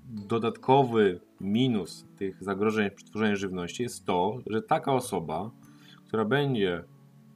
dodatkowy 0.09 1.21
minus 1.41 2.07
tych 2.17 2.45
zagrożeń 2.45 2.91
przetworzenia 2.91 3.37
żywności 3.37 3.83
jest 3.83 4.05
to, 4.05 4.39
że 4.47 4.63
taka 4.63 4.93
osoba, 4.93 5.51
która 6.07 6.25
będzie 6.25 6.85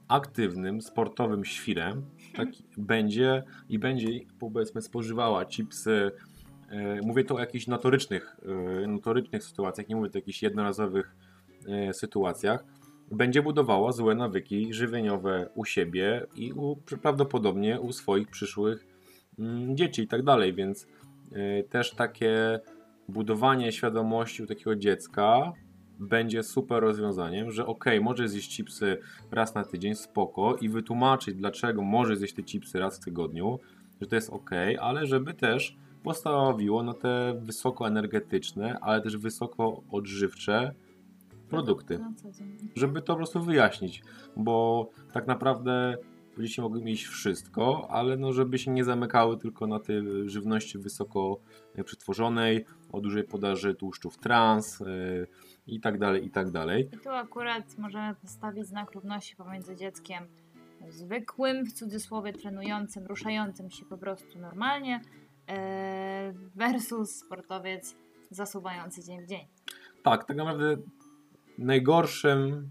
aktywnym, 0.07 0.81
sportowym 0.81 1.45
świrem, 1.45 2.05
tak 2.35 2.49
będzie 2.77 3.43
i 3.69 3.79
będzie 3.79 4.07
powiedzmy 4.39 4.81
spożywała 4.81 5.45
chipsy. 5.45 6.11
e, 6.69 7.01
Mówię 7.01 7.23
to 7.23 7.35
o 7.35 7.39
jakichś 7.39 7.67
notorycznych, 7.67 8.37
e, 8.83 8.87
notorycznych 8.87 9.43
sytuacjach, 9.43 9.89
nie 9.89 9.95
mówię 9.95 10.09
o 10.13 10.17
jakichś 10.17 10.43
jednorazowych 10.43 11.15
e, 11.67 11.93
sytuacjach. 11.93 12.63
Będzie 13.11 13.41
budowała 13.41 13.91
złe 13.91 14.15
nawyki 14.15 14.73
żywieniowe 14.73 15.49
u 15.55 15.65
siebie 15.65 16.25
i 16.35 16.53
u, 16.53 16.75
prawdopodobnie 17.01 17.79
u 17.79 17.91
swoich 17.91 18.27
przyszłych 18.27 18.85
mm, 19.39 19.77
dzieci 19.77 20.01
i 20.01 20.07
tak 20.07 20.23
dalej, 20.23 20.53
więc 20.53 20.87
też 21.69 21.91
takie 21.91 22.59
budowanie 23.09 23.71
świadomości 23.71 24.43
u 24.43 24.47
takiego 24.47 24.75
dziecka 24.75 25.53
będzie 26.03 26.43
super 26.43 26.83
rozwiązaniem, 26.83 27.51
że 27.51 27.65
ok, 27.65 27.85
może 28.01 28.27
zjeść 28.27 28.55
chipsy 28.55 28.97
raz 29.31 29.55
na 29.55 29.63
tydzień, 29.63 29.95
spoko 29.95 30.55
i 30.55 30.69
wytłumaczyć 30.69 31.35
dlaczego 31.35 31.81
może 31.81 32.15
zjeść 32.15 32.33
te 32.33 32.43
chipsy 32.43 32.79
raz 32.79 32.97
w 32.99 33.05
tygodniu, 33.05 33.59
że 34.01 34.07
to 34.07 34.15
jest 34.15 34.29
ok, 34.29 34.49
ale 34.81 35.07
żeby 35.07 35.33
też 35.33 35.77
postawiło 36.03 36.83
na 36.83 36.93
te 36.93 37.39
wysokoenergetyczne, 37.41 38.79
ale 38.81 39.01
też 39.01 39.17
wysoko 39.17 39.83
odżywcze 39.91 40.73
produkty 41.49 41.99
żeby 42.75 43.01
to 43.01 43.13
po 43.13 43.17
prostu 43.17 43.43
wyjaśnić, 43.43 44.03
bo 44.37 44.89
tak 45.13 45.27
naprawdę 45.27 45.97
dzieci 46.39 46.61
mogły 46.61 46.81
mieć 46.81 47.05
wszystko, 47.05 47.87
ale 47.89 48.17
no 48.17 48.33
żeby 48.33 48.59
się 48.59 48.71
nie 48.71 48.83
zamykały 48.83 49.37
tylko 49.37 49.67
na 49.67 49.79
tej 49.79 50.29
żywności 50.29 50.77
wysoko 50.77 51.39
przetworzonej, 51.85 52.65
o 52.91 53.01
dużej 53.01 53.23
podaży 53.23 53.75
tłuszczów 53.75 54.17
trans 54.17 54.79
yy, 54.79 55.27
i 55.67 55.79
tak 55.79 55.97
dalej, 55.99 56.25
i 56.25 56.29
tak 56.29 56.51
dalej. 56.51 56.89
I 56.93 56.97
tu 56.97 57.09
akurat 57.09 57.77
możemy 57.77 58.15
postawić 58.15 58.65
znak 58.65 58.91
równości 58.91 59.35
pomiędzy 59.35 59.75
dzieckiem 59.75 60.23
zwykłym, 60.89 61.65
w 61.65 61.73
cudzysłowie 61.73 62.33
trenującym, 62.33 63.05
ruszającym 63.05 63.71
się 63.71 63.85
po 63.85 63.97
prostu 63.97 64.39
normalnie 64.39 65.01
e, 65.47 66.33
versus 66.55 67.15
sportowiec 67.15 67.95
zasuwający 68.29 69.03
dzień 69.03 69.21
w 69.21 69.27
dzień. 69.27 69.47
Tak, 70.03 70.25
tak 70.25 70.37
naprawdę 70.37 70.77
najgorszym 71.57 72.69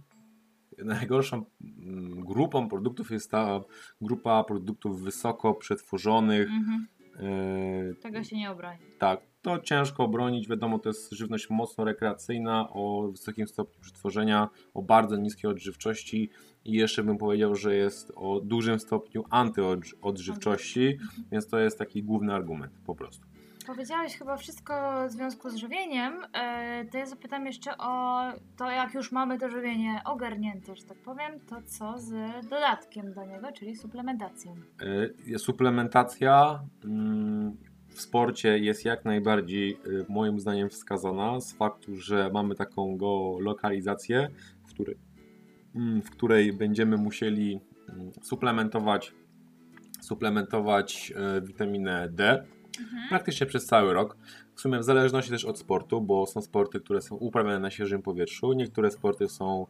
najgorszą 0.79 1.45
mm, 1.81 2.25
grupą 2.25 2.69
produktów 2.69 3.11
jest 3.11 3.31
ta 3.31 3.61
grupa 4.01 4.45
produktów 4.45 5.03
wysoko 5.03 5.55
przetworzonych, 5.55 6.49
Mhm. 6.51 6.87
yy, 7.89 7.95
Tego 8.03 8.25
się 8.25 8.37
nie 8.37 8.51
obroni. 8.51 8.79
Tak, 8.99 9.21
to 9.43 9.59
ciężko 9.59 10.05
obronić. 10.05 10.49
Wiadomo, 10.49 10.79
to 10.79 10.89
jest 10.89 11.13
żywność 11.13 11.51
mocno 11.51 11.85
rekreacyjna, 11.85 12.69
o 12.71 13.09
wysokim 13.11 13.49
stopniu 13.49 13.81
przetworzenia, 13.81 14.49
o 14.75 14.83
bardzo 14.83 15.17
niskiej 15.17 15.51
odżywczości 15.51 16.31
i 16.65 16.73
jeszcze 16.73 17.03
bym 17.03 17.19
powiedział, 17.19 17.55
że 17.55 17.75
jest 17.75 18.13
o 18.17 18.41
dużym 18.41 18.81
stopniu 18.81 19.25
antyodżywczości, 19.31 20.99
więc 21.33 21.49
to 21.49 21.59
jest 21.59 21.79
taki 21.79 22.03
główny 22.03 22.35
argument 22.35 22.73
po 22.87 22.95
prostu. 22.95 23.33
Powiedziałeś 23.67 24.19
chyba 24.19 24.37
wszystko 24.37 25.05
w 25.09 25.11
związku 25.11 25.51
z 25.51 25.57
żywieniem. 25.57 26.15
E, 26.33 26.85
to 26.85 26.99
ja 26.99 27.07
zapytam 27.07 27.47
jeszcze 27.47 27.79
o 27.79 28.23
to, 28.57 28.71
jak 28.71 28.95
już 28.95 29.13
mamy 29.13 29.39
to 29.39 29.49
żywienie 29.49 30.01
ogarnięte, 30.05 30.77
że 30.77 30.85
tak 30.85 30.99
powiem, 30.99 31.41
to 31.41 31.63
co 31.63 31.99
z 31.99 32.11
dodatkiem 32.49 33.15
do 33.15 33.25
niego, 33.25 33.53
czyli 33.53 33.77
suplementacją. 33.77 34.55
Y, 35.29 35.39
Suplementacja 35.39 36.61
mm, 36.85 37.57
w 37.95 38.01
sporcie 38.01 38.59
jest 38.59 38.85
jak 38.85 39.05
najbardziej 39.05 39.79
y, 39.87 40.07
moim 40.09 40.41
zdaniem 40.41 40.71
wskazana 40.71 41.41
z 41.41 41.53
faktu, 41.53 41.97
że 41.97 42.31
mamy 42.33 42.55
taką 42.55 42.97
geolokalizację, 42.97 44.29
w 44.67 44.71
której, 44.71 44.97
mm, 45.75 46.03
w 46.03 46.11
której 46.11 46.53
będziemy 46.53 46.97
musieli 46.97 47.61
mm, 47.89 48.11
suplementować 48.23 49.13
suplementować 50.03 51.13
e, 51.17 51.41
witaminę 51.41 52.09
D 52.11 52.45
praktycznie 53.09 53.47
przez 53.47 53.67
cały 53.67 53.93
rok. 53.93 54.17
W 54.55 54.61
sumie 54.61 54.79
w 54.79 54.85
zależności 54.85 55.31
też 55.31 55.45
od 55.45 55.59
sportu, 55.59 56.01
bo 56.01 56.27
są 56.27 56.43
sporty, 56.43 56.81
które 56.81 57.01
są 57.03 57.17
uprawiane 57.17 57.59
na 57.59 57.71
świeżym 57.71 58.03
powietrzu, 58.03 58.53
niektóre 58.53 58.91
sporty 58.91 59.29
są 59.29 59.67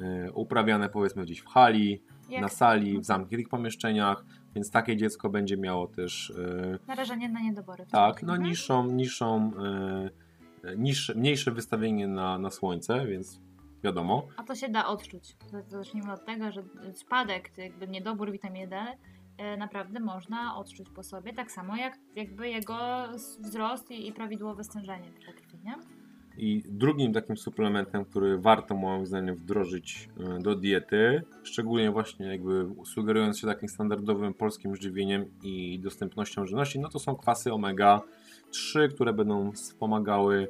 e, 0.00 0.32
uprawiane 0.32 0.88
powiedzmy 0.88 1.22
gdzieś 1.22 1.40
w 1.40 1.46
hali, 1.46 2.02
Jak 2.30 2.42
na 2.42 2.48
sali, 2.48 2.98
w 2.98 3.04
zamkniętych 3.04 3.48
pomieszczeniach, 3.48 4.24
więc 4.54 4.70
takie 4.70 4.96
dziecko 4.96 5.30
będzie 5.30 5.56
miało 5.56 5.86
też 5.86 6.30
e, 6.30 6.78
narażenie 6.86 7.28
na 7.28 7.40
niedobory. 7.40 7.86
tak, 7.86 8.22
no 8.22 8.36
niższą, 8.36 8.86
niższą 8.86 9.50
e, 10.64 10.76
niższe, 10.76 11.14
mniejsze 11.14 11.50
wystawienie 11.50 12.08
na, 12.08 12.38
na 12.38 12.50
słońce, 12.50 13.06
więc 13.06 13.40
wiadomo. 13.84 14.28
A 14.36 14.42
to 14.42 14.54
się 14.54 14.68
da 14.68 14.86
odczuć. 14.86 15.36
Zacznijmy 15.68 16.12
od 16.12 16.24
tego, 16.24 16.52
że 16.52 16.62
spadek, 16.94 17.50
jakby 17.56 17.88
niedobór 17.88 18.32
witaminy 18.32 18.66
D 18.68 18.86
e, 19.38 19.56
naprawdę 19.56 20.00
można 20.00 20.56
odczuć 20.56 20.90
po 20.90 21.02
sobie, 21.02 21.32
tak 21.32 21.52
samo 21.52 21.76
jak 21.76 21.98
jakby 22.16 22.48
jego 22.48 23.08
wzrost 23.40 23.90
i, 23.90 24.08
i 24.08 24.12
prawidłowe 24.12 24.64
stężenie 24.64 25.12
krwi, 25.12 25.58
nie? 25.64 25.74
I 26.38 26.62
drugim 26.68 27.12
takim 27.12 27.36
suplementem, 27.36 28.04
który 28.04 28.38
warto 28.38 28.74
moim 28.74 29.06
zdaniem 29.06 29.36
wdrożyć 29.36 30.08
e, 30.20 30.42
do 30.42 30.54
diety, 30.54 31.22
szczególnie 31.42 31.90
właśnie 31.90 32.26
jakby 32.26 32.66
sugerując 32.84 33.38
się 33.38 33.46
takim 33.46 33.68
standardowym 33.68 34.34
polskim 34.34 34.76
żywieniem 34.76 35.24
i 35.42 35.78
dostępnością 35.78 36.46
żywności, 36.46 36.78
no 36.80 36.88
to 36.88 36.98
są 36.98 37.16
kwasy 37.16 37.52
omega 37.52 38.00
3, 38.50 38.88
które 38.88 39.12
będą 39.12 39.52
wspomagały 39.52 40.48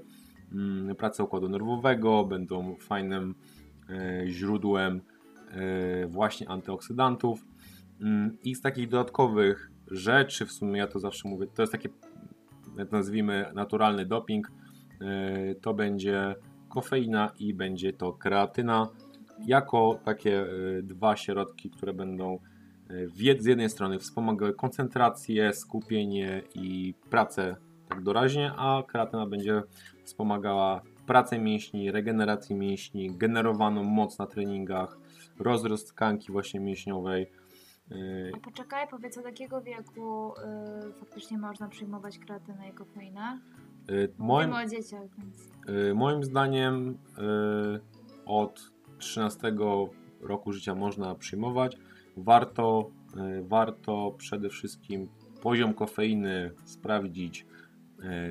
mm, 0.53 0.97
pracę 0.97 1.25
układu 1.25 1.49
nerwowego, 1.49 2.25
będą 2.25 2.77
fajnym 2.81 3.35
e, 3.91 4.25
źródłem 4.27 5.01
e, 5.51 6.07
właśnie 6.07 6.49
antyoksydantów. 6.49 7.45
Mm, 8.01 8.37
I 8.45 8.55
z 8.55 8.61
takich 8.61 8.89
dodatkowych 8.89 9.71
rzeczy, 9.91 10.47
w 10.47 10.53
sumie 10.53 10.79
ja 10.79 10.87
to 10.87 10.99
zawsze 10.99 11.29
mówię, 11.29 11.47
to 11.55 11.63
jest 11.63 11.73
to 11.73 12.97
nazwijmy, 12.97 13.51
naturalny 13.55 14.07
doping, 14.07 14.51
to 15.61 15.75
będzie 15.75 16.35
kofeina 16.69 17.31
i 17.39 17.55
będzie 17.55 17.93
to 17.93 18.13
kreatyna 18.13 18.89
jako 19.47 19.99
takie 20.05 20.41
e, 20.41 20.83
dwa 20.83 21.17
środki, 21.17 21.71
które 21.71 21.93
będą 21.93 22.39
e, 22.91 23.09
z 23.39 23.47
jednej 23.47 23.71
strony 23.71 23.99
wspomagały 23.99 24.55
koncentrację, 24.55 25.53
skupienie 25.53 26.43
i 26.55 26.95
pracę 27.11 27.57
tak 27.89 28.03
doraźnie, 28.03 28.53
a 28.57 28.83
kreatyna 28.89 29.27
będzie 29.27 29.63
wspomagała 30.05 30.83
pracę 31.07 31.39
mięśni, 31.39 31.91
regenerację 31.91 32.57
mięśni, 32.57 33.17
generowaną 33.17 33.85
moc 33.85 34.19
na 34.19 34.27
treningach, 34.27 34.99
rozrost 35.39 35.89
tkanki 35.89 36.33
właśnie 36.33 36.61
mięśniowej. 36.61 37.31
A 38.37 38.41
poczekaj, 38.41 38.89
powiedz 38.91 39.19
od 39.19 39.25
jakiego 39.25 39.61
wieku 39.61 40.33
faktycznie 41.01 41.39
można 41.39 41.69
przyjmować 41.69 42.19
kreatynę 42.19 42.69
i 42.69 42.73
kofeinę? 42.73 43.41
Yy, 43.89 44.13
Moim... 44.19 44.53
O 44.53 44.67
dzieciach, 44.67 45.09
więc... 45.19 45.51
yy, 45.69 45.95
moim 45.95 46.25
zdaniem 46.25 46.99
yy, 47.19 47.81
od 48.27 48.73
13 48.99 49.53
roku 50.21 50.53
życia 50.53 50.75
można 50.75 51.15
przyjmować. 51.15 51.77
Warto, 52.17 52.91
warto 53.43 54.15
przede 54.19 54.49
wszystkim 54.49 55.09
poziom 55.43 55.75
kofeiny 55.75 56.51
sprawdzić, 56.65 57.47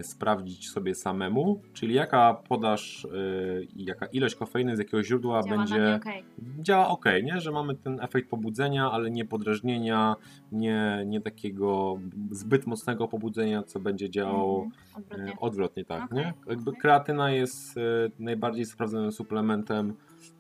sprawdzić 0.02 0.70
sobie 0.70 0.96
samemu, 0.96 1.62
czyli 1.74 1.94
jaka 1.94 2.34
podaż, 2.34 3.08
yy, 3.14 3.68
i 3.76 3.86
jaka 3.86 4.06
ilość 4.06 4.36
kofeiny 4.36 4.76
z 4.76 4.80
jakiego 4.80 5.04
źródła 5.04 5.42
Działa 5.44 5.58
będzie 5.58 5.96
okej. 5.96 6.24
działa 6.60 6.88
ok, 6.88 7.06
nie? 7.24 7.42
Że 7.42 7.52
mamy 7.52 7.76
ten 7.76 8.00
efekt 8.00 8.30
pobudzenia, 8.30 8.92
ale 8.92 9.12
nie 9.12 9.26
podrażnienia, 9.26 10.16
nie, 10.52 11.04
nie 11.06 11.22
takiego 11.22 12.00
zbyt 12.32 12.68
mocnego 12.68 13.08
pobudzenia, 13.08 13.64
co 13.64 13.80
będzie 13.80 14.10
działało 14.10 14.62
Mhm, 14.64 14.72
Odwrotnie. 14.96 15.34
e, 15.34 15.40
odwrotnie, 15.40 15.86
tak, 15.86 16.04
Okej, 16.04 16.18
nie? 16.18 16.34
Jakby 16.48 16.70
okej. 16.70 16.82
kreatyna 16.82 17.32
jest 17.32 17.78
e, 17.78 17.82
najbardziej 18.20 18.66
sprawdzonym 18.66 19.12
suplementem 19.12 19.94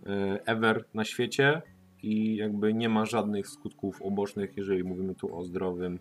e, 0.06 0.40
ever 0.46 0.86
na 0.94 1.04
świecie 1.04 1.62
i 2.04 2.36
jakby 2.36 2.74
nie 2.74 2.90
ma 2.90 3.06
żadnych 3.06 3.48
skutków 3.48 4.02
ubocznych, 4.02 4.58
jeżeli 4.58 4.84
mówimy 4.84 5.16
tu 5.16 5.38
o 5.38 5.44
zdrowym 5.44 6.00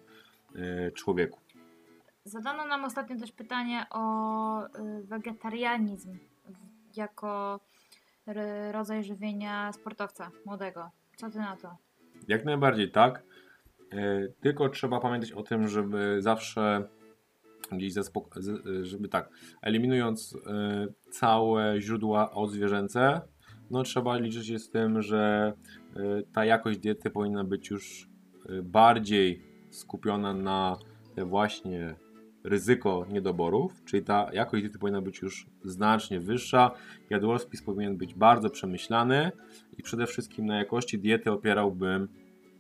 e, 0.56 0.90
człowieku. 0.90 1.38
Zadano 2.30 2.66
nam 2.66 2.84
ostatnio 2.84 3.16
też 3.18 3.32
pytanie 3.32 3.86
o 3.90 4.64
y, 4.66 4.68
wegetarianizm 5.04 6.18
jako 6.96 7.60
rodzaj 8.72 9.04
żywienia 9.04 9.72
sportowca 9.72 10.30
młodego. 10.46 10.90
Co 11.16 11.30
ty 11.30 11.38
na 11.38 11.56
to? 11.56 11.76
Jak 12.28 12.44
najbardziej 12.44 12.90
tak. 12.90 13.22
E, 13.92 14.28
Tylko 14.40 14.68
trzeba 14.68 15.00
pamiętać 15.00 15.32
o 15.32 15.42
tym, 15.42 15.68
żeby 15.68 16.16
zawsze 16.22 16.88
gdzieś 17.72 17.92
z- 17.92 18.84
żeby 18.86 19.08
tak, 19.08 19.28
eliminując 19.62 20.36
całe 21.10 21.80
źródła 21.80 22.30
odzwierzęce, 22.30 23.20
no 23.70 23.82
trzeba 23.82 24.16
liczyć 24.16 24.46
się 24.46 24.58
z 24.58 24.70
tym, 24.70 25.02
że 25.02 25.52
ta 26.32 26.44
jakość 26.44 26.78
diety 26.78 27.10
powinna 27.10 27.44
być 27.44 27.70
już 27.70 28.08
bardziej 28.62 29.42
skupiona 29.70 30.34
na 30.34 30.76
te 31.14 31.24
właśnie 31.24 31.94
ryzyko 32.44 33.07
niedoborów, 33.12 33.85
czyli 33.85 34.05
ta 34.05 34.31
jakość 34.33 34.62
diety 34.62 34.79
powinna 34.79 35.03
być 35.03 35.22
już 35.22 35.46
znacznie 35.64 36.20
wyższa. 36.20 36.70
Jadłospis 37.11 37.62
powinien 37.62 37.96
być 37.96 38.14
bardzo 38.14 38.50
przemyślany 38.50 39.33
i 39.79 39.83
przede 39.83 40.07
wszystkim 40.07 40.46
na 40.46 40.59
jakości 40.59 40.98
diety 40.98 41.33
opierałbym 41.33 42.09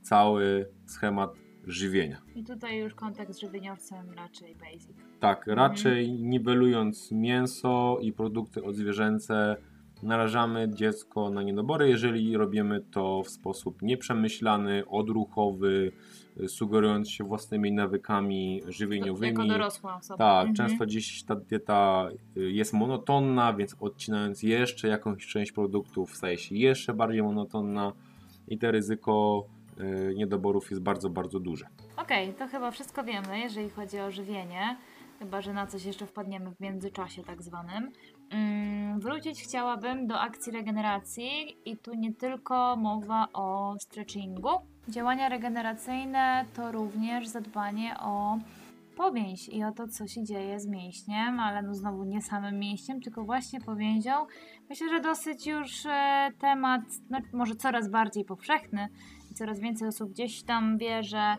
cały 0.02 0.68
schemat 0.86 1.34
żywienia. 1.66 2.22
I 2.34 2.44
tutaj 2.44 2.78
już 2.78 2.94
kontakt 2.94 3.32
z 3.32 3.40
żywieniowcem 3.40 4.10
raczej 4.16 4.54
basic. 4.54 4.96
Tak, 5.20 5.46
raczej 5.46 6.12
niwelując 6.12 7.12
mięso 7.12 7.98
i 8.02 8.12
produkty 8.12 8.64
odzwierzęce, 8.64 9.56
narażamy 10.02 10.68
dziecko 10.74 11.30
na 11.30 11.42
niedobory, 11.42 11.88
jeżeli 11.88 12.36
robimy 12.36 12.80
to 12.80 13.22
w 13.22 13.28
sposób 13.28 13.82
nieprzemyślany, 13.82 14.86
odruchowy, 14.86 15.92
sugerując 16.48 17.10
się 17.10 17.24
własnymi 17.24 17.72
nawykami 17.72 18.62
żywieniowymi. 18.68 19.32
Jako 19.32 19.44
dorosła 19.48 19.96
osoba. 19.96 20.18
Tak, 20.18 20.48
Mhm. 20.48 20.54
często 20.68 20.86
gdzieś 20.86 21.22
ta 21.22 21.34
dieta 21.36 22.08
y, 22.36 22.50
jest 22.52 22.72
monotonna, 22.72 23.52
więc 23.52 23.76
odcinając 23.80 24.42
jeszcze 24.42 24.88
jakąś 24.88 25.26
część 25.26 25.52
produktów 25.52 26.16
staje 26.16 26.38
się 26.38 26.54
jeszcze 26.54 26.94
bardziej 26.94 27.22
monotonna 27.22 27.92
i 28.48 28.58
to 28.58 28.70
ryzyko 28.70 29.44
y, 30.10 30.14
niedoborów 30.16 30.70
jest 30.70 30.82
bardzo, 30.82 31.10
bardzo 31.10 31.40
duże. 31.40 31.66
Okej, 31.96 32.34
to 32.34 32.46
chyba 32.48 32.70
wszystko 32.70 33.04
wiemy, 33.04 33.40
jeżeli 33.40 33.70
chodzi 33.70 34.00
o 34.00 34.10
żywienie. 34.10 34.76
Chyba, 35.18 35.40
że 35.42 35.52
na 35.52 35.66
coś 35.66 35.84
jeszcze 35.84 36.06
wpadniemy 36.06 36.50
w 36.54 36.60
międzyczasie 36.60 37.22
tak 37.22 37.42
zwanym. 37.42 37.92
Mm, 38.30 39.00
wrócić 39.00 39.42
chciałabym 39.42 40.06
do 40.06 40.20
akcji 40.20 40.52
regeneracji 40.52 41.56
i 41.64 41.76
tu 41.76 41.94
nie 41.94 42.14
tylko 42.14 42.76
mowa 42.76 43.26
o 43.32 43.74
stretchingu. 43.80 44.50
Działania 44.88 45.28
regeneracyjne 45.28 46.44
to 46.56 46.72
również 46.72 47.28
zadbanie 47.28 47.96
o 48.00 48.38
powięź 48.96 49.48
i 49.48 49.64
o 49.64 49.72
to, 49.72 49.88
co 49.88 50.06
się 50.06 50.24
dzieje 50.24 50.60
z 50.60 50.66
mięśniem, 50.66 51.40
ale 51.40 51.62
no 51.62 51.74
znowu 51.74 52.04
nie 52.04 52.22
samym 52.22 52.58
mięśniem, 52.58 53.00
tylko 53.00 53.24
właśnie 53.24 53.60
powięzią. 53.60 54.26
Myślę, 54.68 54.88
że 54.88 55.00
dosyć 55.00 55.46
już 55.46 55.86
e, 55.86 56.30
temat, 56.38 56.82
no, 57.10 57.18
może 57.32 57.54
coraz 57.54 57.90
bardziej 57.90 58.24
powszechny 58.24 58.88
i 59.30 59.34
coraz 59.34 59.60
więcej 59.60 59.88
osób 59.88 60.10
gdzieś 60.10 60.42
tam 60.42 60.78
wie, 60.78 61.02
że 61.02 61.36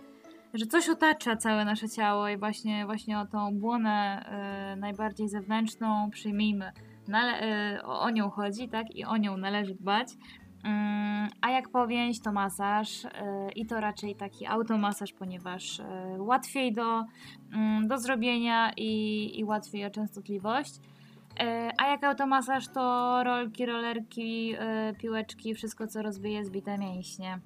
że 0.54 0.66
coś 0.66 0.90
otacza 0.90 1.36
całe 1.36 1.66
nasze 1.66 1.90
ciało 1.90 2.30
i 2.30 2.38
właśnie, 2.38 2.86
właśnie 2.86 3.20
o 3.20 3.26
tą 3.26 3.60
błonę 3.60 4.26
y, 4.74 4.80
najbardziej 4.80 5.30
zewnętrzną 5.30 6.10
przyjmijmy. 6.10 6.72
Nale- 7.08 7.44
y, 7.78 7.84
o, 7.84 8.10
nią 8.10 8.30
chodzi, 8.30 8.70
tak? 8.70 8.96
I 8.96 9.06
o 9.06 9.18
nią 9.18 9.38
należy 9.38 9.76
dbać. 9.76 10.08
Ym, 10.66 11.30
a 11.42 11.50
jak 11.50 11.70
powięź, 11.70 12.20
to 12.20 12.32
masaż 12.32 13.06
y, 13.06 13.10
i 13.56 13.66
to 13.66 13.80
raczej 13.80 14.16
taki 14.16 14.46
automasaż, 14.46 15.14
ponieważ 15.14 15.80
y, 15.80 15.84
łatwiej 16.18 16.74
do, 16.74 17.06
ym, 17.54 17.88
do 17.88 17.98
zrobienia 17.98 18.72
i, 18.78 19.32
i 19.40 19.44
łatwiej 19.44 19.86
o 19.86 19.90
częstotliwość. 19.90 20.76
Y, 20.76 21.72
A 21.78 21.88
jak 21.88 22.04
automasaż, 22.04 22.68
to 22.68 23.24
rolki, 23.24 23.66
rolerki, 23.66 24.56
piłeczki, 24.98 25.56
wszystko 25.56 25.88
co 25.88 26.02
rozwije 26.02 26.46
zbite 26.46 26.78
mięśnie. 26.78 27.40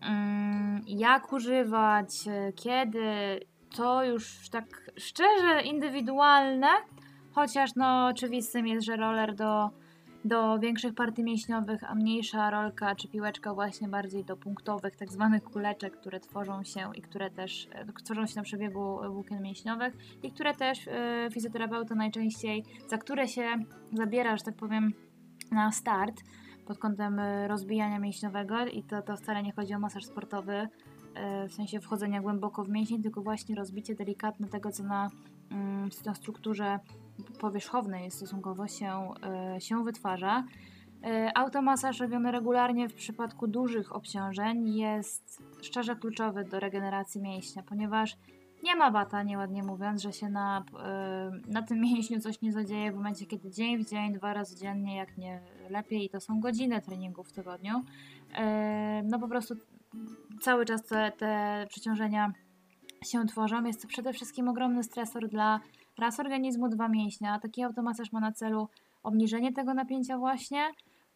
Mm, 0.00 0.82
jak 0.86 1.32
używać, 1.32 2.08
kiedy, 2.56 3.40
to 3.76 4.04
już 4.04 4.48
tak 4.50 4.90
szczerze 4.96 5.62
indywidualne, 5.62 6.68
chociaż 7.32 7.70
no 7.76 8.06
oczywistym 8.06 8.66
jest, 8.66 8.86
że 8.86 8.96
roller 8.96 9.34
do, 9.34 9.70
do 10.26 10.58
większych 10.58 10.94
partii 10.94 11.24
mięśniowych, 11.24 11.84
a 11.90 11.94
mniejsza 11.94 12.50
rolka 12.50 12.94
czy 12.94 13.08
piłeczka 13.08 13.54
właśnie 13.54 13.88
bardziej 13.88 14.24
do 14.24 14.36
punktowych, 14.36 14.96
tak 14.96 15.12
zwanych 15.12 15.42
kuleczek, 15.42 15.96
które 15.96 16.20
tworzą 16.20 16.64
się 16.64 16.90
i 16.94 17.02
które 17.02 17.30
też 17.30 17.68
e, 17.72 17.92
tworzą 18.04 18.26
się 18.26 18.36
na 18.36 18.42
przebiegu 18.42 18.98
włókien 19.10 19.42
mięśniowych 19.42 19.96
i 20.22 20.32
które 20.32 20.54
też 20.54 20.88
e, 20.88 21.28
fizjoterapeuta 21.32 21.94
najczęściej, 21.94 22.64
za 22.88 22.98
które 22.98 23.28
się 23.28 23.54
zabiera, 23.92 24.36
że 24.36 24.44
tak 24.44 24.56
powiem, 24.56 24.92
na 25.52 25.72
start 25.72 26.22
pod 26.66 26.78
kątem 26.78 27.20
rozbijania 27.46 27.98
mięśniowego 27.98 28.66
i 28.66 28.82
to, 28.82 29.02
to 29.02 29.16
wcale 29.16 29.42
nie 29.42 29.52
chodzi 29.52 29.74
o 29.74 29.78
masaż 29.78 30.04
sportowy, 30.04 30.68
w 31.48 31.52
sensie 31.52 31.80
wchodzenia 31.80 32.20
głęboko 32.20 32.64
w 32.64 32.68
mięsień, 32.68 33.02
tylko 33.02 33.22
właśnie 33.22 33.54
rozbicie 33.54 33.94
delikatne 33.94 34.48
tego, 34.48 34.72
co 34.72 34.82
na, 34.82 35.10
mm, 35.50 35.88
na 36.06 36.14
strukturze 36.14 36.78
powierzchownej 37.40 38.10
stosunkowo 38.10 38.68
się, 38.68 39.10
y, 39.56 39.60
się 39.60 39.84
wytwarza. 39.84 40.44
Y, 41.06 41.34
Automasaż 41.34 42.00
robiony 42.00 42.32
regularnie 42.32 42.88
w 42.88 42.94
przypadku 42.94 43.46
dużych 43.46 43.96
obciążeń 43.96 44.74
jest 44.74 45.42
szczerze 45.62 45.96
kluczowy 45.96 46.44
do 46.44 46.60
regeneracji 46.60 47.22
mięśnia, 47.22 47.62
ponieważ 47.62 48.16
nie 48.62 48.76
ma 48.76 48.90
bata, 48.90 49.22
nieładnie 49.22 49.62
mówiąc, 49.62 50.02
że 50.02 50.12
się 50.12 50.28
na, 50.28 50.64
y, 51.48 51.52
na 51.52 51.62
tym 51.62 51.80
mięśniu 51.80 52.20
coś 52.20 52.42
nie 52.42 52.52
zadzieje 52.52 52.92
w 52.92 52.96
momencie, 52.96 53.26
kiedy 53.26 53.50
dzień 53.50 53.84
w 53.84 53.90
dzień, 53.90 54.12
dwa 54.12 54.34
razy 54.34 54.56
dziennie, 54.56 54.96
jak 54.96 55.18
nie 55.18 55.40
lepiej, 55.70 56.04
i 56.04 56.10
to 56.10 56.20
są 56.20 56.40
godziny 56.40 56.82
treningu 56.82 57.24
w 57.24 57.32
tygodniu. 57.32 57.82
No 59.04 59.18
po 59.18 59.28
prostu 59.28 59.54
cały 60.40 60.64
czas 60.64 60.84
te, 60.84 61.12
te 61.18 61.66
przeciążenia 61.68 62.32
się 63.10 63.26
tworzą. 63.26 63.64
Jest 63.64 63.82
to 63.82 63.88
przede 63.88 64.12
wszystkim 64.12 64.48
ogromny 64.48 64.82
stresor 64.82 65.28
dla 65.28 65.60
raz 65.98 66.20
organizmu, 66.20 66.68
dwa 66.68 66.88
mięśnia. 66.88 67.38
Taki 67.38 67.62
automasaż 67.62 68.12
ma 68.12 68.20
na 68.20 68.32
celu 68.32 68.68
obniżenie 69.02 69.52
tego 69.52 69.74
napięcia 69.74 70.18
właśnie 70.18 70.70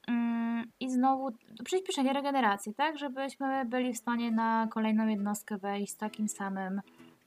mm, 0.08 0.64
i 0.80 0.90
znowu 0.90 1.28
przyspieszenie 1.64 2.12
regeneracji, 2.12 2.74
tak, 2.74 2.98
żebyśmy 2.98 3.64
byli 3.64 3.92
w 3.92 3.98
stanie 3.98 4.32
na 4.32 4.68
kolejną 4.70 5.06
jednostkę 5.06 5.58
wejść 5.58 5.92
z 5.92 5.96
takim 5.96 6.28
samym 6.28 6.80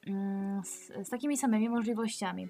mm, 0.07 0.63
z, 0.63 0.91
z 1.07 1.09
takimi 1.09 1.37
samymi 1.37 1.69
możliwościami. 1.69 2.47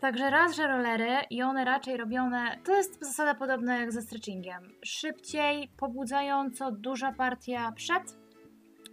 Także 0.00 0.30
raz, 0.30 0.56
że 0.56 0.66
rollery 0.66 1.16
i 1.30 1.42
one 1.42 1.64
raczej 1.64 1.96
robione, 1.96 2.58
to 2.64 2.76
jest 2.76 3.04
zasada 3.04 3.34
podobna 3.34 3.76
jak 3.76 3.92
ze 3.92 4.02
stretchingiem. 4.02 4.62
Szybciej, 4.84 5.68
pobudzająco, 5.76 6.72
duża 6.72 7.12
partia 7.12 7.72
przed 7.72 8.16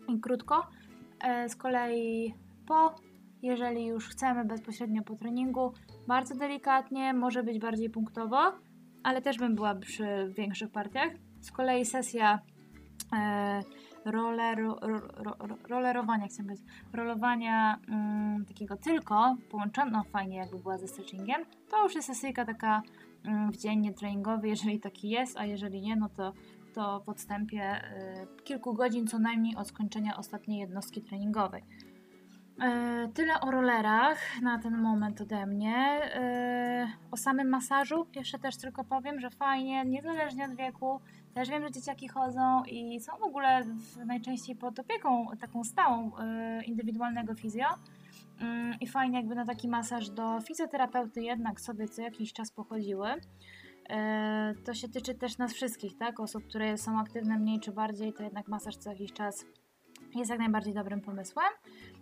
i 0.08 0.20
krótko. 0.20 0.68
E, 1.24 1.50
Z 1.50 1.56
kolei 1.56 2.34
po, 2.68 2.96
jeżeli 3.42 3.86
już 3.86 4.10
chcemy 4.10 4.46
bezpośrednio 4.46 5.04
po 5.04 5.16
treningu, 5.16 5.74
bardzo 6.08 6.36
delikatnie, 6.36 7.14
może 7.14 7.44
być 7.44 7.60
bardziej 7.60 7.90
punktowo, 7.90 8.38
ale 9.04 9.22
też 9.22 9.38
bym 9.38 9.56
była 9.56 9.76
przy 9.76 10.34
większych 10.38 10.72
partiach. 10.72 11.10
Z 11.42 11.52
kolei 11.52 11.86
sesja 11.86 12.40
e, 13.14 13.62
roleru, 14.06 14.76
ro, 14.82 15.00
ro, 15.00 15.36
ro, 15.40 15.58
rolerowania, 15.70 16.28
chciałam 16.28 16.46
powiedzieć, 16.46 16.68
rolowania 16.94 17.80
mm, 17.90 18.46
takiego 18.46 18.78
tylko, 18.78 19.36
połączono 19.52 20.04
fajnie 20.04 20.38
jakby 20.38 20.60
była 20.60 20.78
ze 20.78 20.88
stretchingiem, 20.88 21.42
to 21.70 21.84
już 21.84 21.96
jest 21.96 22.08
sesyjka 22.08 22.46
taka 22.46 22.82
mm, 23.26 23.52
w 23.52 23.58
dziennie 23.58 23.94
treningowy, 23.94 24.48
jeżeli 24.48 24.80
taki 24.80 25.10
jest, 25.10 25.38
a 25.38 25.46
jeżeli 25.46 25.82
nie, 25.82 25.96
no 25.96 26.10
to, 26.10 26.34
to 26.74 27.00
w 27.06 27.10
odstępie 27.10 27.82
y, 28.38 28.44
kilku 28.44 28.74
godzin 28.74 29.08
co 29.08 29.20
najmniej 29.20 29.56
od 29.56 29.68
skończenia 29.68 30.18
ostatniej 30.18 30.60
jednostki 30.60 31.02
treningowej. 31.02 31.64
E, 32.62 33.08
Tyle 33.14 33.40
o 33.42 33.52
rollerach 33.52 34.42
na 34.42 34.60
ten 34.60 34.78
moment 34.78 35.22
ode 35.22 35.46
mnie. 35.46 35.76
E, 36.16 36.88
O 37.12 37.18
samym 37.18 37.50
masażu 37.50 38.08
jeszcze 38.16 38.40
też 38.40 38.58
tylko 38.58 38.84
powiem, 38.84 39.20
że 39.20 39.30
fajnie, 39.30 39.86
niezależnie 39.86 40.46
od 40.46 40.56
wieku. 40.56 41.00
Też 41.34 41.50
wiem, 41.50 41.64
że 41.64 41.72
dzieciaki 41.72 42.08
chodzą 42.08 42.64
i 42.64 43.00
są 43.00 43.18
w 43.18 43.24
ogóle 43.24 43.62
najczęściej 44.06 44.56
pod 44.56 44.80
opieką 44.80 45.28
taką 45.40 45.64
stałą 45.64 46.12
indywidualnego 46.66 47.36
fizjo. 47.36 47.66
Mm, 48.40 48.80
I 48.80 48.88
fajnie 48.88 49.18
jakby 49.18 49.36
na 49.36 49.46
taki 49.46 49.68
masaż 49.68 50.10
do 50.10 50.42
fizjoterapeuty 50.42 51.22
jednak 51.22 51.62
sobie 51.62 51.88
co 51.88 52.02
jakiś 52.02 52.34
czas 52.34 52.52
pochodziły. 52.52 53.10
E, 53.90 54.54
To 54.66 54.74
się 54.74 54.90
tyczy 54.90 55.16
też 55.16 55.38
nas 55.38 55.54
wszystkich, 55.54 55.98
tak? 55.98 56.20
Osób, 56.20 56.44
które 56.48 56.78
są 56.78 57.00
aktywne 57.00 57.40
mniej 57.40 57.60
czy 57.60 57.72
bardziej, 57.72 58.14
to 58.14 58.24
jednak 58.24 58.48
masaż 58.48 58.76
co 58.78 58.90
jakiś 58.90 59.14
czas 59.14 59.46
jest 60.16 60.30
jak 60.30 60.40
najbardziej 60.40 60.74
dobrym 60.74 61.02
pomysłem. 61.02 61.48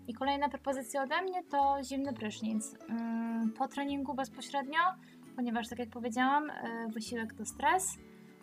I 0.08 0.13
kolejna 0.13 0.50
propozycja 0.50 1.04
ode 1.04 1.21
mnie 1.21 1.43
to 1.43 1.78
zimny 1.84 2.13
prysznic. 2.13 2.76
Mm, 2.89 3.54
Po 3.58 3.67
treningu 3.67 4.13
bezpośrednio, 4.13 4.80
ponieważ 5.36 5.69
tak 5.69 5.80
jak 5.80 5.89
powiedziałam, 5.89 6.50
e, 6.50 6.88
wysiłek 6.93 7.34
to 7.34 7.45
stres 7.45 7.97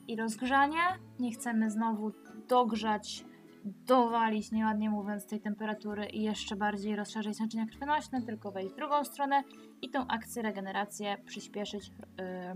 i 0.08 0.16
rozgrzanie. 0.16 0.78
Nie 1.20 1.32
chcemy 1.32 1.70
znowu 1.70 2.12
dogrzać, 2.48 3.24
dowalić, 3.64 4.52
nieładnie 4.52 4.90
mówiąc, 4.90 5.26
tej 5.26 5.40
temperatury 5.40 6.06
i 6.06 6.22
jeszcze 6.22 6.56
bardziej 6.56 6.96
rozszerzyć 6.96 7.40
naczynia 7.40 7.66
krwionośne, 7.66 8.22
tylko 8.22 8.50
wejść 8.52 8.72
w 8.72 8.76
drugą 8.76 9.04
stronę 9.04 9.42
i 9.82 9.90
tą 9.90 10.06
akcję, 10.06 10.42
regenerację 10.42 11.16
przyspieszyć. 11.26 11.90
e, 12.20 12.54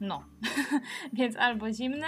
No, 0.00 0.24
więc 1.18 1.36
albo 1.36 1.72
zimny, 1.72 2.06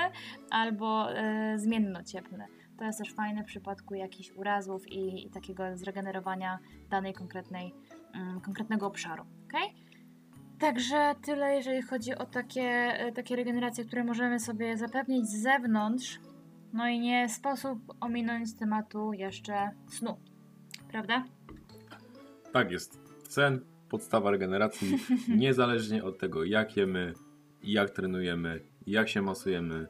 albo 0.50 1.12
e, 1.12 1.58
zmienno-cieplny. 1.58 2.44
To 2.78 2.84
jest 2.84 2.98
też 2.98 3.14
fajne 3.14 3.42
w 3.42 3.46
przypadku 3.46 3.94
jakichś 3.94 4.30
urazów 4.30 4.88
i, 4.88 5.26
i 5.26 5.30
takiego 5.30 5.76
zregenerowania 5.76 6.58
danej 6.90 7.14
konkretnej, 7.14 7.74
mm, 8.14 8.40
konkretnego 8.40 8.86
obszaru. 8.86 9.24
Okay? 9.48 9.68
Także 10.58 11.14
tyle, 11.22 11.54
jeżeli 11.54 11.82
chodzi 11.82 12.14
o 12.14 12.26
takie, 12.26 12.62
e, 12.62 13.12
takie 13.12 13.36
regeneracje, 13.36 13.84
które 13.84 14.04
możemy 14.04 14.40
sobie 14.40 14.76
zapewnić 14.76 15.26
z 15.28 15.42
zewnątrz. 15.42 16.20
No 16.72 16.88
i 16.88 17.00
nie 17.00 17.28
sposób 17.28 17.78
ominąć 18.00 18.54
tematu 18.54 19.12
jeszcze 19.12 19.70
snu. 19.88 20.16
Prawda? 20.90 21.24
Tak 22.52 22.70
jest. 22.70 23.00
Sen, 23.28 23.60
podstawa 23.88 24.30
regeneracji, 24.30 24.98
niezależnie 25.36 26.04
od 26.04 26.18
tego, 26.18 26.44
jak 26.44 26.76
jemy, 26.76 27.12
jak 27.62 27.90
trenujemy, 27.90 28.60
jak 28.86 29.08
się 29.08 29.22
masujemy. 29.22 29.86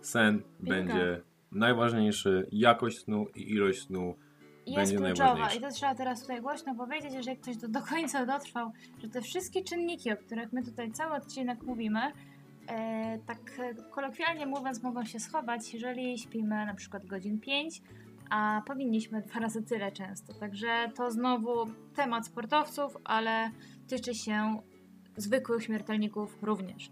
Sen 0.00 0.42
będzie 0.60 1.20
najważniejszy, 1.52 2.48
jakość 2.52 2.98
snu 2.98 3.26
i 3.34 3.52
ilość 3.52 3.86
snu 3.86 4.14
jest 4.66 4.76
będzie 4.76 4.96
kluczowa 4.96 5.34
najważniejsza. 5.34 5.66
i 5.66 5.70
to 5.70 5.76
trzeba 5.76 5.94
teraz 5.94 6.20
tutaj 6.20 6.40
głośno 6.42 6.74
powiedzieć, 6.74 7.12
jeżeli 7.14 7.36
ktoś 7.36 7.56
do, 7.56 7.68
do 7.68 7.82
końca 7.82 8.26
dotrwał, 8.26 8.72
że 9.02 9.08
te 9.08 9.22
wszystkie 9.22 9.64
czynniki, 9.64 10.12
o 10.12 10.16
których 10.16 10.52
my 10.52 10.62
tutaj 10.64 10.92
cały 10.92 11.16
odcinek 11.16 11.62
mówimy, 11.62 12.00
e, 12.68 13.18
tak 13.26 13.60
kolokwialnie 13.90 14.46
mówiąc, 14.46 14.82
mogą 14.82 15.04
się 15.04 15.20
schować, 15.20 15.74
jeżeli 15.74 16.18
śpimy 16.18 16.66
na 16.66 16.74
przykład 16.74 17.06
godzin 17.06 17.40
5, 17.40 17.82
a 18.30 18.62
powinniśmy 18.66 19.22
dwa 19.22 19.40
razy 19.40 19.62
tyle 19.62 19.92
często. 19.92 20.34
Także 20.34 20.68
to 20.96 21.10
znowu 21.10 21.66
temat 21.96 22.26
sportowców, 22.26 22.96
ale 23.04 23.50
tyczy 23.88 24.14
się 24.14 24.62
zwykłych 25.20 25.64
śmiertelników 25.64 26.38
również. 26.42 26.90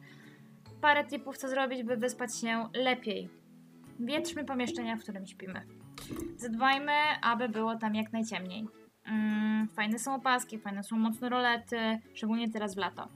Parę 0.81 1.05
tipów, 1.05 1.39
co 1.39 1.49
zrobić, 1.49 1.83
by 1.83 1.97
wyspać 1.97 2.39
się 2.41 2.69
lepiej. 2.75 3.29
Wietrzmy 4.01 4.45
pomieszczenia, 4.45 4.97
w 4.97 5.03
którym 5.03 5.27
śpimy. 5.27 5.63
Zadbajmy, 6.37 6.93
aby 7.23 7.49
było 7.49 7.77
tam 7.77 7.95
jak 7.95 8.13
najciemniej. 8.13 8.67
Mm, 9.07 9.69
fajne 9.69 9.99
są 9.99 10.15
opaski, 10.15 10.59
fajne 10.59 10.83
są 10.83 10.99
mocne 10.99 11.29
rolety, 11.29 11.99
szczególnie 12.15 12.51
teraz 12.51 12.75
w 12.75 12.79
lato. 12.79 13.09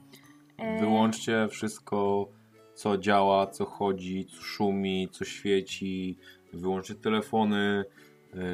E, 0.57 0.79
Wyłączcie 0.79 1.47
wszystko, 1.51 2.27
co 2.73 2.97
działa, 2.97 3.47
co 3.47 3.65
chodzi, 3.65 4.25
co 4.25 4.41
szumi, 4.41 5.09
co 5.11 5.25
świeci. 5.25 6.17
Wyłączcie 6.53 6.95
telefony, 6.95 7.85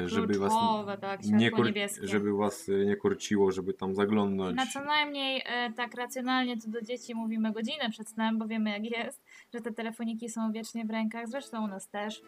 żeby 0.06 0.38
was, 0.38 0.52
tak, 1.00 1.24
nie 1.24 1.50
niebieskie. 1.50 2.06
żeby 2.06 2.32
was 2.36 2.68
e, 2.68 2.72
nie 2.84 2.96
korciło, 2.96 3.52
żeby 3.52 3.74
tam 3.74 3.94
zaglądnąć. 3.94 4.56
Na 4.56 4.66
co 4.66 4.84
najmniej 4.84 5.42
e, 5.46 5.72
tak 5.72 5.94
racjonalnie 5.94 6.56
to 6.56 6.70
do 6.70 6.82
dzieci 6.82 7.14
mówimy 7.14 7.52
godzinę 7.52 7.90
przed 7.90 8.08
snem, 8.08 8.38
bo 8.38 8.46
wiemy 8.46 8.70
jak 8.70 8.84
jest, 8.84 9.22
że 9.54 9.60
te 9.60 9.72
telefoniki 9.72 10.28
są 10.28 10.52
wiecznie 10.52 10.84
w 10.84 10.90
rękach, 10.90 11.28
zresztą 11.28 11.64
u 11.64 11.66
nas 11.66 11.88
też. 11.88 12.22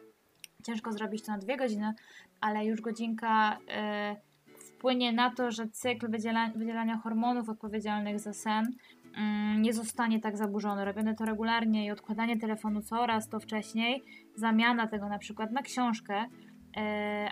Ciężko 0.63 0.93
zrobić 0.93 1.23
to 1.23 1.33
na 1.33 1.39
dwie 1.39 1.57
godziny, 1.57 1.93
ale 2.41 2.67
już 2.67 2.81
godzinka 2.81 3.59
e, 3.69 4.17
wpłynie 4.63 5.13
na 5.13 5.31
to, 5.31 5.51
że 5.51 5.69
cykl 5.69 6.11
wydziela, 6.11 6.51
wydzielania 6.57 6.97
hormonów 6.97 7.49
odpowiedzialnych 7.49 8.21
za 8.21 8.33
sen 8.33 8.73
mm, 9.17 9.63
nie 9.63 9.73
zostanie 9.73 10.21
tak 10.21 10.37
zaburzony. 10.37 10.85
Robione 10.85 11.15
to 11.15 11.25
regularnie 11.25 11.87
i 11.87 11.91
odkładanie 11.91 12.39
telefonu 12.39 12.83
coraz 12.83 13.29
to 13.29 13.41
wcześniej, 13.41 14.03
zamiana 14.37 14.87
tego 14.87 15.09
na 15.09 15.19
przykład 15.19 15.53
na 15.53 15.63
książkę, 15.63 16.25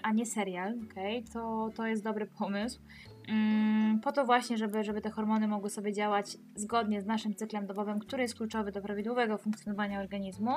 a 0.03 0.12
nie 0.12 0.26
serial, 0.26 0.74
okay? 0.90 1.22
to, 1.33 1.70
to 1.76 1.87
jest 1.87 2.05
dobry 2.05 2.26
pomysł. 2.26 2.81
Mm, 3.29 4.00
po 4.00 4.12
to 4.12 4.24
właśnie, 4.24 4.59
żeby, 4.59 4.85
żeby 4.85 5.00
te 5.00 5.11
hormony 5.11 5.48
mogły 5.48 5.70
sobie 5.70 5.92
działać 5.92 6.37
zgodnie 6.55 7.00
z 7.00 7.07
naszym 7.07 7.35
cyklem 7.35 7.66
dobowym, 7.66 7.98
który 7.98 8.22
jest 8.22 8.35
kluczowy 8.35 8.72
do 8.72 8.83
prawidłowego 8.83 9.38
funkcjonowania 9.38 10.00
organizmu. 10.00 10.53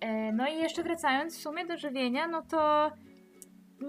E, 0.00 0.32
No 0.32 0.48
i 0.48 0.56
jeszcze 0.56 0.82
wracając 0.82 1.38
w 1.38 1.40
sumie 1.40 1.66
do 1.66 1.76
żywienia, 1.78 2.28
no 2.28 2.42
to 2.42 2.90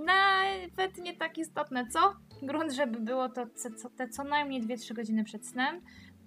nawet 0.05 0.97
nie 0.97 1.13
tak 1.13 1.37
istotne, 1.37 1.87
co? 1.87 1.99
Grunt, 2.41 2.71
żeby 2.71 2.99
było 2.99 3.29
to 3.29 3.45
te 3.97 4.09
co 4.09 4.23
najmniej 4.23 4.61
2-3 4.61 4.93
godziny 4.93 5.23
przed 5.23 5.47
snem. 5.47 5.81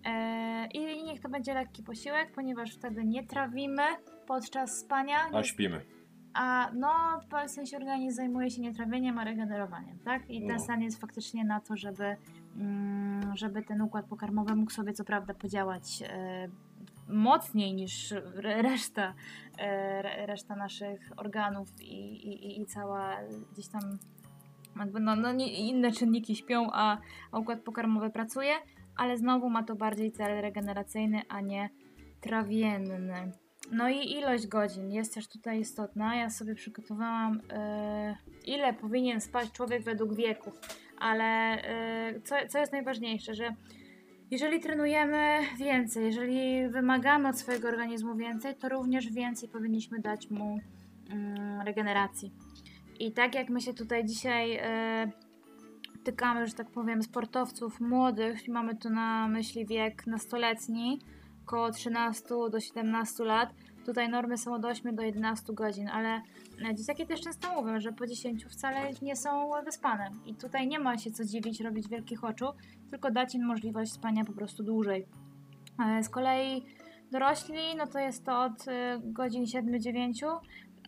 E, 0.04 0.66
I 0.74 1.02
niech 1.04 1.20
to 1.20 1.28
będzie 1.28 1.54
lekki 1.54 1.82
posiłek, 1.82 2.32
ponieważ 2.34 2.74
wtedy 2.74 3.04
nie 3.04 3.26
trawimy 3.26 3.82
podczas 4.26 4.78
spania. 4.78 5.16
A 5.32 5.42
śpimy. 5.42 5.80
A 6.34 6.70
no, 6.74 6.88
w 7.46 7.50
sensie 7.50 7.76
organizm 7.76 8.16
zajmuje 8.16 8.50
się 8.50 8.62
nie 8.62 8.74
trawieniem, 8.74 9.18
a 9.18 9.24
regenerowaniem, 9.24 9.98
tak? 9.98 10.30
I 10.30 10.40
ten 10.46 10.56
No. 10.56 10.62
stan 10.62 10.82
jest 10.82 11.00
faktycznie 11.00 11.44
na 11.44 11.60
to, 11.60 11.76
żeby, 11.76 12.16
mm, 12.56 13.36
żeby 13.36 13.62
ten 13.62 13.80
układ 13.82 14.06
pokarmowy 14.06 14.56
mógł 14.56 14.70
sobie 14.70 14.92
co 14.92 15.04
prawda 15.04 15.34
podziałać 15.34 16.02
e, 16.02 16.48
mocniej 17.08 17.74
niż 17.74 18.12
re- 18.12 18.62
reszta, 18.62 19.14
e, 19.58 20.02
re- 20.02 20.26
reszta 20.26 20.56
naszych 20.56 21.12
organów 21.16 21.68
i, 21.80 21.84
i, 22.28 22.60
i- 22.60 22.66
cała 22.66 23.16
gdzieś 23.52 23.68
tam 23.68 23.82
jakby 24.78 25.00
no, 25.00 25.16
no 25.16 25.32
inne 25.32 25.92
czynniki 25.92 26.36
śpią, 26.36 26.68
a, 26.72 26.98
a 27.32 27.38
układ 27.38 27.60
pokarmowy 27.60 28.10
pracuje, 28.10 28.52
ale 28.96 29.16
znowu 29.16 29.50
ma 29.50 29.62
to 29.62 29.74
bardziej 29.76 30.12
cel 30.12 30.40
regeneracyjny, 30.40 31.22
a 31.28 31.40
nie 31.40 31.70
trawienny. 32.20 33.32
No 33.72 33.88
i 33.88 34.12
ilość 34.12 34.46
godzin 34.46 34.92
jest 34.92 35.14
też 35.14 35.28
tutaj 35.28 35.60
istotna. 35.60 36.16
Ja 36.16 36.30
sobie 36.30 36.54
przygotowałam, 36.54 37.40
e, 37.50 38.16
ile 38.46 38.74
powinien 38.74 39.20
spać 39.20 39.52
człowiek 39.52 39.82
według 39.82 40.14
wieku, 40.14 40.52
ale 40.98 41.24
e, 41.24 42.20
co, 42.20 42.34
co 42.48 42.58
jest 42.58 42.72
najważniejsze, 42.72 43.34
że 43.34 43.54
jeżeli 44.30 44.60
trenujemy 44.60 45.38
więcej, 45.58 46.04
jeżeli 46.04 46.68
wymagamy 46.68 47.28
od 47.28 47.38
swojego 47.38 47.68
organizmu 47.68 48.16
więcej, 48.16 48.54
to 48.54 48.68
również 48.68 49.12
więcej 49.12 49.48
powinniśmy 49.48 50.00
dać 50.00 50.30
mu 50.30 50.58
mm, 51.10 51.60
regeneracji. 51.60 52.32
I 53.00 53.12
tak 53.12 53.34
jak 53.34 53.48
my 53.48 53.60
się 53.60 53.74
tutaj 53.74 54.04
dzisiaj 54.04 54.56
e, 54.62 55.10
tykamy, 56.04 56.46
że 56.46 56.54
tak 56.54 56.70
powiem, 56.70 57.02
sportowców 57.02 57.80
młodych, 57.80 58.48
mamy 58.48 58.76
tu 58.76 58.90
na 58.90 59.28
myśli 59.28 59.66
wiek 59.66 60.06
nastoletni, 60.06 60.98
około 61.46 61.70
13 61.70 62.24
do 62.50 62.60
17 62.60 63.24
lat. 63.24 63.54
Tutaj 63.86 64.08
normy 64.08 64.38
są 64.38 64.54
od 64.54 64.64
8 64.64 64.96
do 64.96 65.02
11 65.02 65.52
godzin, 65.52 65.88
ale 65.88 66.22
e, 66.70 66.74
dzieciaki 66.74 67.06
też 67.06 67.20
często 67.20 67.54
mówią, 67.62 67.80
że 67.80 67.92
po 67.92 68.06
10 68.06 68.44
wcale 68.44 68.90
nie 69.02 69.16
są 69.16 69.50
wyspane. 69.64 70.10
I 70.26 70.34
tutaj 70.34 70.68
nie 70.68 70.78
ma 70.78 70.98
się 70.98 71.10
co 71.10 71.24
dziwić, 71.24 71.60
robić 71.60 71.88
wielkich 71.88 72.24
oczu, 72.24 72.46
tylko 72.90 73.10
dać 73.10 73.34
im 73.34 73.46
możliwość 73.46 73.92
spania 73.92 74.24
po 74.24 74.32
prostu 74.32 74.62
dłużej. 74.62 75.06
E, 75.86 76.02
Z 76.02 76.08
kolei 76.08 76.64
dorośli, 77.12 77.76
no 77.76 77.86
to 77.86 77.98
jest 77.98 78.24
to 78.24 78.42
od 78.42 78.68
e, 78.68 79.00
godzin 79.04 79.44
7-9 79.44 80.38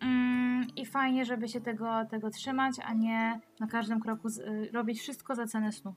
mm, 0.01 0.67
i 0.75 0.85
fajnie, 0.85 1.25
żeby 1.25 1.47
się 1.47 1.61
tego, 1.61 2.05
tego 2.09 2.29
trzymać, 2.29 2.75
a 2.85 2.93
nie 2.93 3.39
na 3.59 3.67
każdym 3.67 3.99
kroku 3.99 4.27
robić 4.73 4.99
wszystko 4.99 5.35
za 5.35 5.45
cenę 5.45 5.71
snu. 5.71 5.93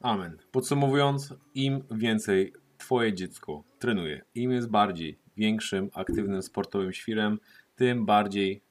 Amen. 0.00 0.36
Podsumowując, 0.52 1.34
im 1.54 1.84
więcej 1.90 2.52
Twoje 2.78 3.14
dziecko 3.14 3.64
trenuje, 3.78 4.24
im 4.34 4.52
jest 4.52 4.70
bardziej 4.70 5.18
większym, 5.36 5.90
aktywnym, 5.94 6.42
sportowym 6.42 6.92
świrem, 6.92 7.38
tym 7.76 8.06
bardziej 8.06 8.62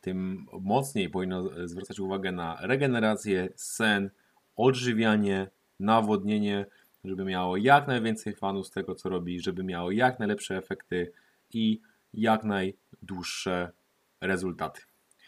tym 0.00 0.46
mocniej 0.60 1.10
powinno 1.10 1.68
zwracać 1.68 2.00
uwagę 2.00 2.32
na 2.32 2.56
regenerację, 2.60 3.48
sen, 3.56 4.10
odżywianie, 4.56 5.50
nawodnienie, 5.80 6.66
żeby 7.04 7.24
miało 7.24 7.56
jak 7.56 7.86
najwięcej 7.86 8.34
fanów 8.34 8.66
z 8.66 8.70
tego, 8.70 8.94
co 8.94 9.08
robi, 9.08 9.40
żeby 9.40 9.64
miało 9.64 9.90
jak 9.90 10.18
najlepsze 10.18 10.56
efekty 10.56 11.12
i 11.52 11.80
jak 12.14 12.44
najdłuższe 12.44 13.72
rezultaty. 14.20 14.82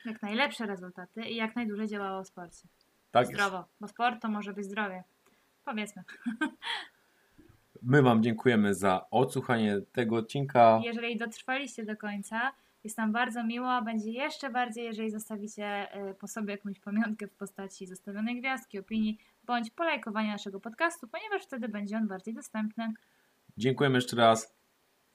Jak 0.04 0.22
najlepsze 0.22 0.66
rezultaty 0.66 1.22
i 1.22 1.36
jak 1.36 1.56
najdłużej 1.56 1.88
działało 1.88 2.24
w 2.24 2.26
sporcie. 2.26 2.68
Tak 3.10 3.22
jest. 3.22 3.34
Zdrowo, 3.34 3.64
bo 3.80 3.88
sport 3.88 4.22
to 4.22 4.28
może 4.28 4.52
być 4.52 4.64
zdrowie. 4.64 5.04
Powiedzmy. 5.64 6.02
My 7.86 8.02
Wam 8.02 8.22
dziękujemy 8.22 8.74
za 8.74 9.06
odsłuchanie 9.10 9.80
tego 9.92 10.16
odcinka. 10.16 10.80
Jeżeli 10.84 11.16
dotrwaliście 11.16 11.84
do 11.84 11.96
końca, 11.96 12.52
jest 12.84 12.98
nam 12.98 13.12
bardzo 13.12 13.44
miło, 13.44 13.72
a 13.72 13.82
będzie 13.82 14.10
jeszcze 14.10 14.50
bardziej, 14.50 14.84
jeżeli 14.84 15.10
zostawicie 15.10 15.96
y, 16.10 16.14
po 16.14 16.28
sobie 16.28 16.52
jakąś 16.52 16.80
pamiątkę 16.80 17.26
w 17.28 17.32
postaci 17.34 17.86
zostawionej 17.86 18.40
gwiazdki, 18.40 18.78
opinii, 18.78 19.18
bądź 19.44 19.70
polajkowania 19.70 20.32
naszego 20.32 20.60
podcastu, 20.60 21.08
ponieważ 21.08 21.42
wtedy 21.42 21.68
będzie 21.68 21.96
on 21.96 22.08
bardziej 22.08 22.34
dostępny. 22.34 22.92
Dziękujemy 23.56 23.94
jeszcze 23.96 24.16
raz. 24.16 24.54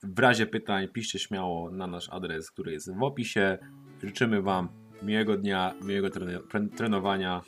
W 0.02 0.18
razie 0.18 0.46
pytań 0.46 0.88
piszcie 0.88 1.18
śmiało 1.18 1.70
na 1.70 1.86
nasz 1.86 2.08
adres, 2.08 2.50
który 2.50 2.72
jest 2.72 2.94
w 2.94 3.02
opisie. 3.02 3.58
Życzymy 4.02 4.42
Wam 4.42 4.68
miłego 5.02 5.36
dnia, 5.36 5.74
miłego 5.82 6.08
treno- 6.08 6.46
tre- 6.48 6.68
trenowania. 6.76 7.40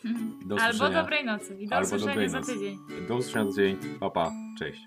Do 0.46 0.56
Albo 0.62 0.90
dobrej 0.90 1.24
nocy 1.24 1.56
i 1.60 1.66
do 1.68 1.76
Albo 1.76 1.96
usłyszenia 1.96 2.28
za 2.28 2.40
tydzień. 2.42 2.78
Do 3.08 3.16
usłyszenia 3.16 3.44
za 3.50 3.56
tydzień. 3.56 3.76
Pa, 4.00 4.10
pa. 4.10 4.30
Cześć. 4.58 4.80